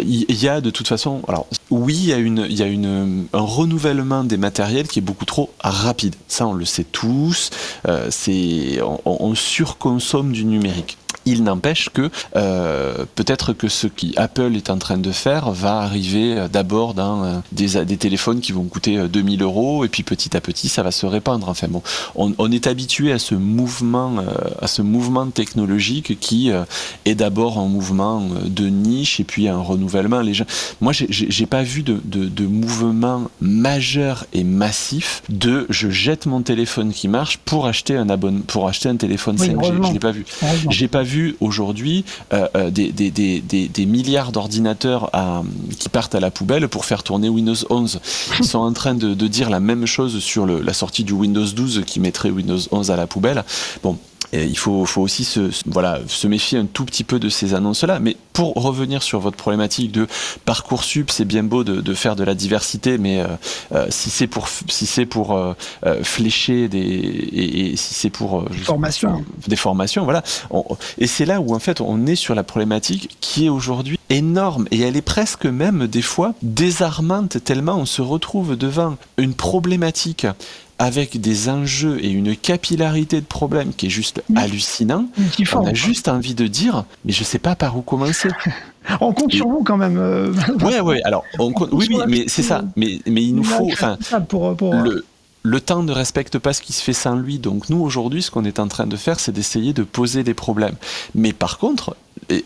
Il 0.00 0.24
il 0.28 0.42
y 0.42 0.48
a 0.48 0.60
de 0.60 0.70
toute 0.70 0.88
façon. 0.88 1.22
Alors, 1.28 1.46
oui, 1.70 1.94
il 1.94 2.06
y 2.08 2.12
a 2.12 2.16
une, 2.18 2.46
il 2.48 2.58
y 2.58 2.62
a 2.62 2.66
une, 2.66 3.26
un 3.32 3.40
renouvellement 3.40 4.24
des 4.24 4.36
matériels 4.36 4.88
qui 4.88 4.98
est 4.98 5.02
beaucoup 5.02 5.24
trop 5.24 5.50
rapide. 5.60 6.14
Ça, 6.28 6.46
on 6.46 6.52
le 6.54 6.64
sait 6.64 6.84
tous. 6.84 7.50
Euh, 7.86 8.08
c'est, 8.10 8.80
on, 8.82 9.00
on 9.04 9.34
surconsomme 9.34 10.32
du 10.32 10.44
numérique. 10.44 10.98
Il 11.26 11.44
n'empêche 11.44 11.88
que 11.90 12.10
euh, 12.36 13.04
peut-être 13.14 13.52
que 13.52 13.68
ce 13.68 13.86
qui 13.86 14.12
Apple 14.16 14.54
est 14.56 14.70
en 14.70 14.78
train 14.78 14.98
de 14.98 15.12
faire 15.12 15.50
va 15.52 15.78
arriver 15.78 16.38
euh, 16.38 16.48
d'abord 16.48 16.94
dans 16.94 17.24
euh, 17.24 17.38
des, 17.52 17.84
des 17.84 17.96
téléphones 17.96 18.40
qui 18.40 18.52
vont 18.52 18.64
coûter 18.64 18.98
euh, 18.98 19.08
2000 19.08 19.42
euros 19.42 19.84
et 19.84 19.88
puis 19.88 20.02
petit 20.02 20.36
à 20.36 20.40
petit 20.40 20.68
ça 20.68 20.82
va 20.82 20.90
se 20.90 21.06
répandre. 21.06 21.48
Enfin 21.48 21.68
bon, 21.68 21.82
on, 22.14 22.32
on 22.38 22.50
est 22.50 22.66
habitué 22.66 23.12
à 23.12 23.18
ce 23.18 23.34
mouvement, 23.34 24.14
à 24.60 24.66
ce 24.66 24.82
mouvement 24.82 25.26
technologique 25.30 26.18
qui 26.20 26.50
est 27.04 27.14
d'abord 27.14 27.58
un 27.58 27.68
mouvement 27.68 28.22
de 28.44 28.66
niche 28.66 29.20
et 29.20 29.24
puis 29.24 29.48
un 29.48 29.58
renouvellement. 29.58 30.20
Les 30.20 30.34
gens, 30.34 30.46
moi 30.80 30.92
j'ai- 30.92 31.46
pas 31.46 31.62
vu 31.62 31.82
de, 31.82 32.00
de, 32.04 32.28
de 32.28 32.46
mouvement 32.46 33.24
majeur 33.40 34.24
et 34.32 34.42
massif 34.44 35.22
de 35.28 35.66
je 35.68 35.90
jette 35.90 36.24
mon 36.26 36.40
téléphone 36.40 36.92
qui 36.92 37.08
marche 37.08 37.36
pour 37.44 37.66
acheter 37.66 37.94
un 37.96 38.08
abonnement, 38.08 38.40
pour 38.46 38.68
acheter 38.68 38.88
un 38.88 38.96
téléphone 38.96 39.36
Oui, 39.38 39.48
5G. 39.48 39.54
heureusement. 39.54 39.88
Je 39.88 39.92
l'ai 39.92 39.98
pas 39.98 40.12
vu. 40.12 40.24
J'ai 40.70 40.88
pas 40.88 41.02
vu 41.02 41.11
aujourd'hui 41.40 42.04
euh, 42.32 42.48
euh, 42.56 42.70
des, 42.70 43.86
milliards 43.86 44.32
d'ordinateurs 44.32 45.10
qui 45.78 45.88
partent 45.88 46.14
à 46.14 46.20
la 46.20 46.30
poubelle 46.30 46.68
pour 46.68 46.84
faire 46.84 47.02
tourner 47.02 47.28
Windows 47.28 47.54
11. 47.68 48.00
Ils 48.38 48.44
sont 48.44 48.58
en 48.58 48.72
train 48.72 48.94
de, 48.94 49.14
dire 49.26 49.50
la 49.50 49.60
même 49.60 49.86
chose 49.86 50.18
sur 50.18 50.46
la 50.46 50.72
sortie 50.72 51.04
du 51.04 51.12
Windows 51.12 51.46
12 51.46 51.82
qui 51.86 52.00
mettrait 52.00 52.30
Windows 52.30 52.58
11 52.70 52.90
à 52.90 52.96
la 52.96 53.06
poubelle. 53.06 53.44
Bon. 53.82 53.98
Et 54.32 54.44
il 54.44 54.56
faut, 54.56 54.84
faut 54.86 55.02
aussi 55.02 55.24
se, 55.24 55.50
voilà, 55.66 56.00
se 56.06 56.26
méfier 56.26 56.58
un 56.58 56.64
tout 56.66 56.84
petit 56.84 57.04
peu 57.04 57.18
de 57.18 57.28
ces 57.28 57.52
annonces-là. 57.54 57.98
Mais 57.98 58.16
pour 58.32 58.54
revenir 58.54 59.02
sur 59.02 59.20
votre 59.20 59.36
problématique 59.36 59.92
de 59.92 60.06
Parcoursup, 60.46 61.10
c'est 61.10 61.24
bien 61.26 61.42
beau 61.42 61.64
de, 61.64 61.80
de 61.80 61.94
faire 61.94 62.16
de 62.16 62.24
la 62.24 62.34
diversité, 62.34 62.96
mais 62.98 63.20
euh, 63.20 63.26
euh, 63.74 63.86
si 63.90 64.08
c'est 64.10 64.26
pour, 64.26 64.48
si 64.68 64.86
c'est 64.86 65.04
pour 65.06 65.32
euh, 65.36 65.52
euh, 65.84 66.02
flécher 66.02 66.68
des, 66.68 66.78
et, 66.80 67.72
et 67.72 67.76
si 67.76 67.92
c'est 67.94 68.10
pour 68.10 68.40
euh, 68.40 68.48
Formation. 68.64 69.24
des 69.48 69.56
formations, 69.56 70.04
voilà. 70.04 70.22
On- 70.50 70.64
et 70.98 71.06
c'est 71.06 71.26
là 71.26 71.40
où 71.40 71.54
en 71.54 71.58
fait 71.58 71.80
on 71.80 72.06
est 72.06 72.16
sur 72.16 72.34
la 72.34 72.42
problématique 72.42 73.16
qui 73.20 73.46
est 73.46 73.48
aujourd'hui 73.50 73.98
énorme 74.08 74.66
et 74.70 74.80
elle 74.80 74.96
est 74.96 75.02
presque 75.02 75.46
même 75.46 75.86
des 75.86 76.02
fois 76.02 76.34
désarmante 76.42 77.42
tellement 77.44 77.76
on 77.76 77.86
se 77.86 78.02
retrouve 78.02 78.56
devant 78.56 78.96
une 79.18 79.34
problématique 79.34 80.26
avec 80.82 81.20
des 81.20 81.48
enjeux 81.48 82.04
et 82.04 82.10
une 82.10 82.34
capillarité 82.36 83.20
de 83.20 83.24
problèmes 83.26 83.72
qui 83.72 83.86
est 83.86 83.90
juste 83.90 84.20
hallucinant. 84.34 85.06
On 85.54 85.66
a 85.66 85.74
juste 85.74 86.08
envie 86.08 86.34
de 86.34 86.48
dire, 86.48 86.84
mais 87.04 87.12
je 87.12 87.22
sais 87.22 87.38
pas 87.38 87.54
par 87.54 87.76
où 87.76 87.82
commencer. 87.82 88.28
On 89.00 89.12
compte 89.12 89.32
sur 89.32 89.46
vous 89.46 89.62
quand 89.62 89.76
même. 89.76 89.96
euh, 89.96 90.32
Ouais, 90.60 90.80
ouais. 90.80 91.00
Alors, 91.04 91.22
on 91.38 91.52
compte- 91.52 91.68
oui, 91.70 91.86
oui, 91.88 92.00
mais 92.08 92.24
c'est 92.26 92.42
ça. 92.42 92.64
Mais, 92.74 92.98
mais 93.06 93.22
il 93.22 93.32
nous 93.36 93.44
faut, 93.44 93.68
enfin, 93.72 93.96
pour, 94.28 94.56
pour, 94.56 94.74
le, 94.74 95.04
le 95.44 95.60
temps 95.60 95.84
ne 95.84 95.92
respecte 95.92 96.36
pas 96.38 96.52
ce 96.52 96.60
qui 96.62 96.72
se 96.72 96.82
fait 96.82 96.92
sans 96.92 97.14
lui. 97.14 97.38
Donc 97.38 97.70
nous, 97.70 97.80
aujourd'hui, 97.80 98.22
ce 98.24 98.32
qu'on 98.32 98.44
est 98.44 98.58
en 98.58 98.66
train 98.66 98.88
de 98.88 98.96
faire, 98.96 99.20
c'est 99.20 99.30
d'essayer 99.30 99.72
de 99.72 99.84
poser 99.84 100.24
des 100.24 100.34
problèmes. 100.34 100.74
Mais 101.14 101.32
par 101.32 101.58
contre, 101.58 101.94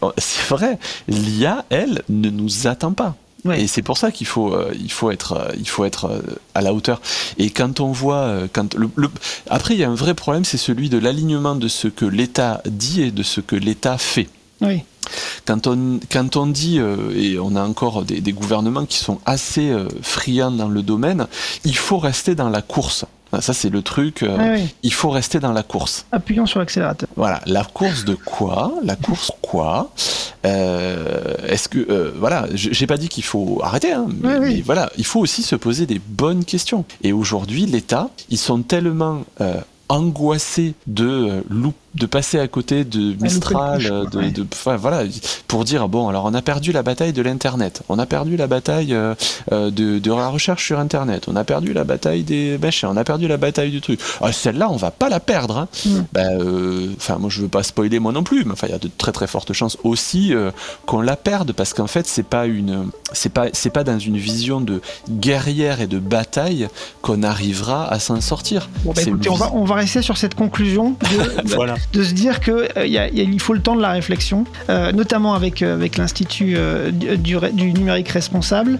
oh, 0.02 0.12
c'est 0.18 0.46
vrai, 0.54 0.78
l'IA, 1.08 1.64
elle, 1.70 2.02
ne 2.10 2.28
nous 2.28 2.66
attend 2.66 2.92
pas. 2.92 3.16
Ouais. 3.44 3.62
Et 3.62 3.66
c'est 3.68 3.82
pour 3.82 3.96
ça 3.96 4.10
qu'il 4.10 4.26
faut, 4.26 4.52
euh, 4.54 4.72
il 4.78 4.90
faut 4.90 5.10
être, 5.10 5.32
euh, 5.34 5.52
il 5.56 5.68
faut 5.68 5.84
être 5.84 6.06
euh, 6.06 6.20
à 6.54 6.62
la 6.62 6.72
hauteur. 6.74 7.00
Et 7.38 7.50
quand 7.50 7.78
on 7.80 7.92
voit, 7.92 8.28
quand 8.52 8.74
le, 8.74 8.88
le- 8.96 9.10
après, 9.48 9.74
il 9.74 9.80
y 9.80 9.84
a 9.84 9.88
un 9.88 9.94
vrai 9.94 10.14
problème, 10.14 10.44
c'est 10.44 10.56
celui 10.58 10.88
de 10.88 10.98
l'alignement 10.98 11.54
de 11.54 11.68
ce 11.68 11.86
que 11.86 12.04
l'État 12.04 12.60
dit 12.66 13.02
et 13.02 13.10
de 13.12 13.22
ce 13.22 13.40
que 13.40 13.54
l'État 13.54 13.98
fait. 13.98 14.28
Oui. 14.60 14.82
Quand 15.44 15.68
on, 15.68 16.00
quand 16.10 16.36
on 16.36 16.46
dit, 16.48 16.80
et 17.14 17.38
on 17.38 17.54
a 17.54 17.62
encore 17.62 18.02
des, 18.04 18.20
des 18.20 18.32
gouvernements 18.32 18.86
qui 18.86 18.98
sont 18.98 19.20
assez 19.26 19.72
friands 20.02 20.50
dans 20.50 20.68
le 20.68 20.82
domaine, 20.82 21.28
il 21.64 21.76
faut 21.76 21.98
rester 21.98 22.34
dans 22.34 22.48
la 22.48 22.62
course. 22.62 23.04
Ah, 23.32 23.40
Ça, 23.40 23.52
c'est 23.52 23.70
le 23.70 23.82
truc, 23.82 24.22
euh, 24.22 24.54
oui. 24.56 24.74
il 24.82 24.92
faut 24.92 25.10
rester 25.10 25.40
dans 25.40 25.52
la 25.52 25.62
course. 25.62 26.06
Appuyons 26.12 26.46
sur 26.46 26.60
l'accélérateur. 26.60 27.08
Voilà, 27.16 27.40
la 27.46 27.64
course 27.64 28.04
de 28.04 28.14
quoi 28.14 28.72
La 28.84 28.94
course 28.96 29.32
quoi 29.42 29.90
Euh, 30.44 31.34
Est-ce 31.48 31.68
que, 31.68 31.78
euh, 31.90 32.12
voilà, 32.18 32.46
j'ai 32.54 32.86
pas 32.86 32.96
dit 32.96 33.08
qu'il 33.08 33.24
faut 33.24 33.60
arrêter, 33.62 33.92
hein, 33.92 34.06
mais, 34.22 34.28
Oui, 34.28 34.34
oui. 34.40 34.54
mais 34.56 34.60
voilà, 34.62 34.90
il 34.96 35.04
faut 35.04 35.20
aussi 35.20 35.42
se 35.42 35.56
poser 35.56 35.86
des 35.86 36.00
bonnes 36.06 36.44
questions. 36.44 36.84
Et 37.02 37.12
aujourd'hui, 37.12 37.66
l'État, 37.66 38.10
ils 38.30 38.38
sont 38.38 38.62
tellement 38.62 39.22
euh, 39.40 39.60
angoissés 39.88 40.74
de 40.86 41.06
euh, 41.06 41.40
loup- 41.50 41.72
de 41.96 42.06
passer 42.06 42.38
à 42.38 42.46
côté 42.48 42.84
de 42.84 43.14
Mistral, 43.22 43.80
euh, 43.86 44.02
coche, 44.04 44.10
de, 44.12 44.18
ouais. 44.18 44.30
de- 44.30 44.46
enfin, 44.52 44.76
voilà, 44.76 45.02
pour 45.48 45.64
dire 45.64 45.88
bon, 45.88 46.08
alors 46.08 46.24
on 46.26 46.34
a 46.34 46.42
perdu 46.42 46.72
la 46.72 46.82
bataille 46.82 47.12
de 47.12 47.22
l'internet, 47.22 47.82
on 47.88 47.98
a 47.98 48.06
perdu 48.06 48.36
la 48.36 48.46
bataille 48.46 48.92
euh, 48.94 49.14
euh, 49.52 49.70
de, 49.70 49.98
de 49.98 50.10
la 50.12 50.28
recherche 50.28 50.64
sur 50.66 50.78
internet, 50.78 51.24
on 51.28 51.36
a 51.36 51.44
perdu 51.44 51.72
la 51.72 51.84
bataille 51.84 52.22
des 52.22 52.58
machins, 52.58 52.88
on 52.92 52.96
a 52.96 53.04
perdu 53.04 53.28
la 53.28 53.36
bataille 53.38 53.70
du 53.70 53.80
truc. 53.80 54.00
Ah, 54.20 54.32
celle-là, 54.32 54.68
on 54.70 54.76
va 54.76 54.90
pas 54.90 55.08
la 55.08 55.20
perdre. 55.20 55.58
Hein. 55.58 55.68
Mm. 55.86 55.90
Ben, 56.12 56.40
euh, 56.40 56.88
enfin, 56.96 57.16
moi 57.18 57.30
je 57.30 57.40
veux 57.42 57.48
pas 57.48 57.62
spoiler 57.62 57.98
moi 57.98 58.12
non 58.12 58.22
plus, 58.22 58.44
mais 58.44 58.52
enfin, 58.52 58.66
il 58.68 58.72
y 58.72 58.74
a 58.74 58.78
de 58.78 58.90
très 58.96 59.12
très 59.12 59.26
fortes 59.26 59.52
chances 59.52 59.78
aussi 59.84 60.34
euh, 60.34 60.50
qu'on 60.86 61.00
la 61.00 61.16
perde 61.16 61.52
parce 61.52 61.72
qu'en 61.72 61.86
fait, 61.86 62.06
c'est 62.06 62.22
pas 62.26 62.46
une, 62.46 62.88
c'est 63.12 63.32
pas, 63.32 63.46
c'est 63.52 63.70
pas 63.70 63.84
dans 63.84 63.98
une 63.98 64.16
vision 64.18 64.60
de 64.60 64.80
guerrière 65.10 65.80
et 65.80 65.86
de 65.86 65.98
bataille 65.98 66.68
qu'on 67.02 67.22
arrivera 67.22 67.86
à 67.90 67.98
s'en 67.98 68.20
sortir. 68.20 68.68
Bon, 68.84 68.92
bah, 68.92 69.02
écoutez, 69.02 69.28
une 69.28 69.32
on 69.32 69.36
va, 69.36 69.50
on 69.54 69.64
va 69.64 69.74
rester 69.76 70.02
sur 70.02 70.16
cette 70.16 70.34
conclusion 70.34 70.90
de, 70.90 71.54
Voilà. 71.54 71.74
De 71.92 72.02
se 72.02 72.12
dire 72.12 72.40
que 72.40 72.68
euh, 72.78 72.86
y 72.86 72.98
a- 72.98 73.08
y 73.08 73.20
a- 73.20 73.24
il 73.24 73.40
faut 73.40 73.54
le 73.54 73.60
temps 73.60 73.76
de 73.76 73.82
la 73.82 73.90
réflexion, 73.92 74.44
euh, 74.70 74.92
notamment 74.92 75.34
avec, 75.34 75.62
euh, 75.62 75.74
avec 75.74 75.96
l'Institut 75.96 76.56
du, 76.92 77.36
numérique 77.72 78.08
responsable. 78.08 78.78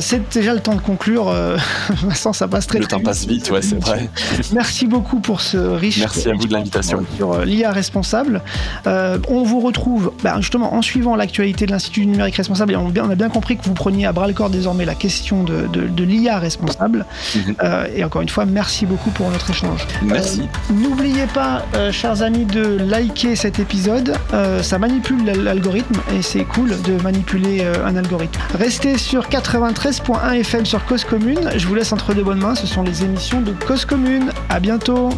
C'est 0.00 0.32
déjà 0.32 0.54
le 0.54 0.60
temps 0.60 0.74
de 0.74 0.80
conclure. 0.80 1.32
Vincent, 2.02 2.32
ça 2.32 2.48
passe 2.48 2.66
très 2.66 2.78
Le 2.78 2.86
très 2.86 2.96
temps 2.98 3.02
passe 3.02 3.26
vite, 3.26 3.50
ouais, 3.50 3.62
c'est 3.62 3.80
vrai. 3.80 4.08
Merci 4.52 4.86
beaucoup 4.86 5.20
pour 5.20 5.40
ce 5.40 5.56
riche. 5.56 5.98
Merci 5.98 6.28
à 6.28 6.32
vous 6.34 6.46
de 6.46 6.52
l'invitation. 6.52 7.04
Sur 7.16 7.44
l'IA 7.44 7.70
responsable. 7.70 8.42
Euh, 8.86 9.18
on 9.28 9.42
vous 9.42 9.60
retrouve 9.60 10.12
bah, 10.22 10.34
justement 10.38 10.74
en 10.74 10.82
suivant 10.82 11.16
l'actualité 11.16 11.66
de 11.66 11.70
l'Institut 11.72 12.00
du 12.00 12.06
numérique 12.06 12.36
responsable. 12.36 12.72
Et 12.72 12.76
on, 12.76 12.88
a 13.10 13.14
bien 13.14 13.28
compris 13.28 13.56
que 13.56 13.64
vous 13.64 13.74
preniez 13.74 14.06
à 14.06 14.12
bras 14.12 14.26
le 14.26 14.34
corps 14.34 14.50
désormais 14.50 14.84
la 14.84 14.94
question 14.94 15.42
de, 15.44 15.66
de- 15.72 15.86
de 15.88 16.04
l'IA 16.04 16.38
responsable. 16.38 17.06
Mhm. 17.34 17.54
Euh, 17.62 17.86
et 17.94 18.04
encore 18.04 18.22
une 18.22 18.28
fois, 18.28 18.44
merci 18.46 18.86
beaucoup 18.86 19.10
pour 19.10 19.30
notre 19.30 19.50
échange. 19.50 19.86
Merci. 20.02 20.42
Euh, 20.42 20.74
N'oubliez 20.74 21.26
pas, 21.32 21.64
chers 21.92 22.22
amis, 22.22 22.31
de 22.32 22.78
liker 22.78 23.36
cet 23.36 23.58
épisode. 23.58 24.14
Euh, 24.32 24.62
ça 24.62 24.78
manipule 24.78 25.24
l'al- 25.24 25.42
l'algorithme 25.44 26.00
et 26.16 26.22
c'est 26.22 26.44
cool 26.44 26.70
de 26.82 27.00
manipuler 27.02 27.58
euh, 27.62 27.86
un 27.86 27.96
algorithme. 27.96 28.40
Restez 28.58 28.98
sur 28.98 29.28
93.1 29.28 30.32
FM 30.40 30.64
sur 30.66 30.84
Cause 30.86 31.04
Commune. 31.04 31.50
Je 31.56 31.66
vous 31.66 31.74
laisse 31.74 31.92
entre 31.92 32.14
de 32.14 32.22
bonnes 32.22 32.40
mains. 32.40 32.54
Ce 32.54 32.66
sont 32.66 32.82
les 32.82 33.04
émissions 33.04 33.40
de 33.40 33.52
Cause 33.66 33.84
Commune. 33.84 34.30
À 34.48 34.58
bientôt. 34.60 35.10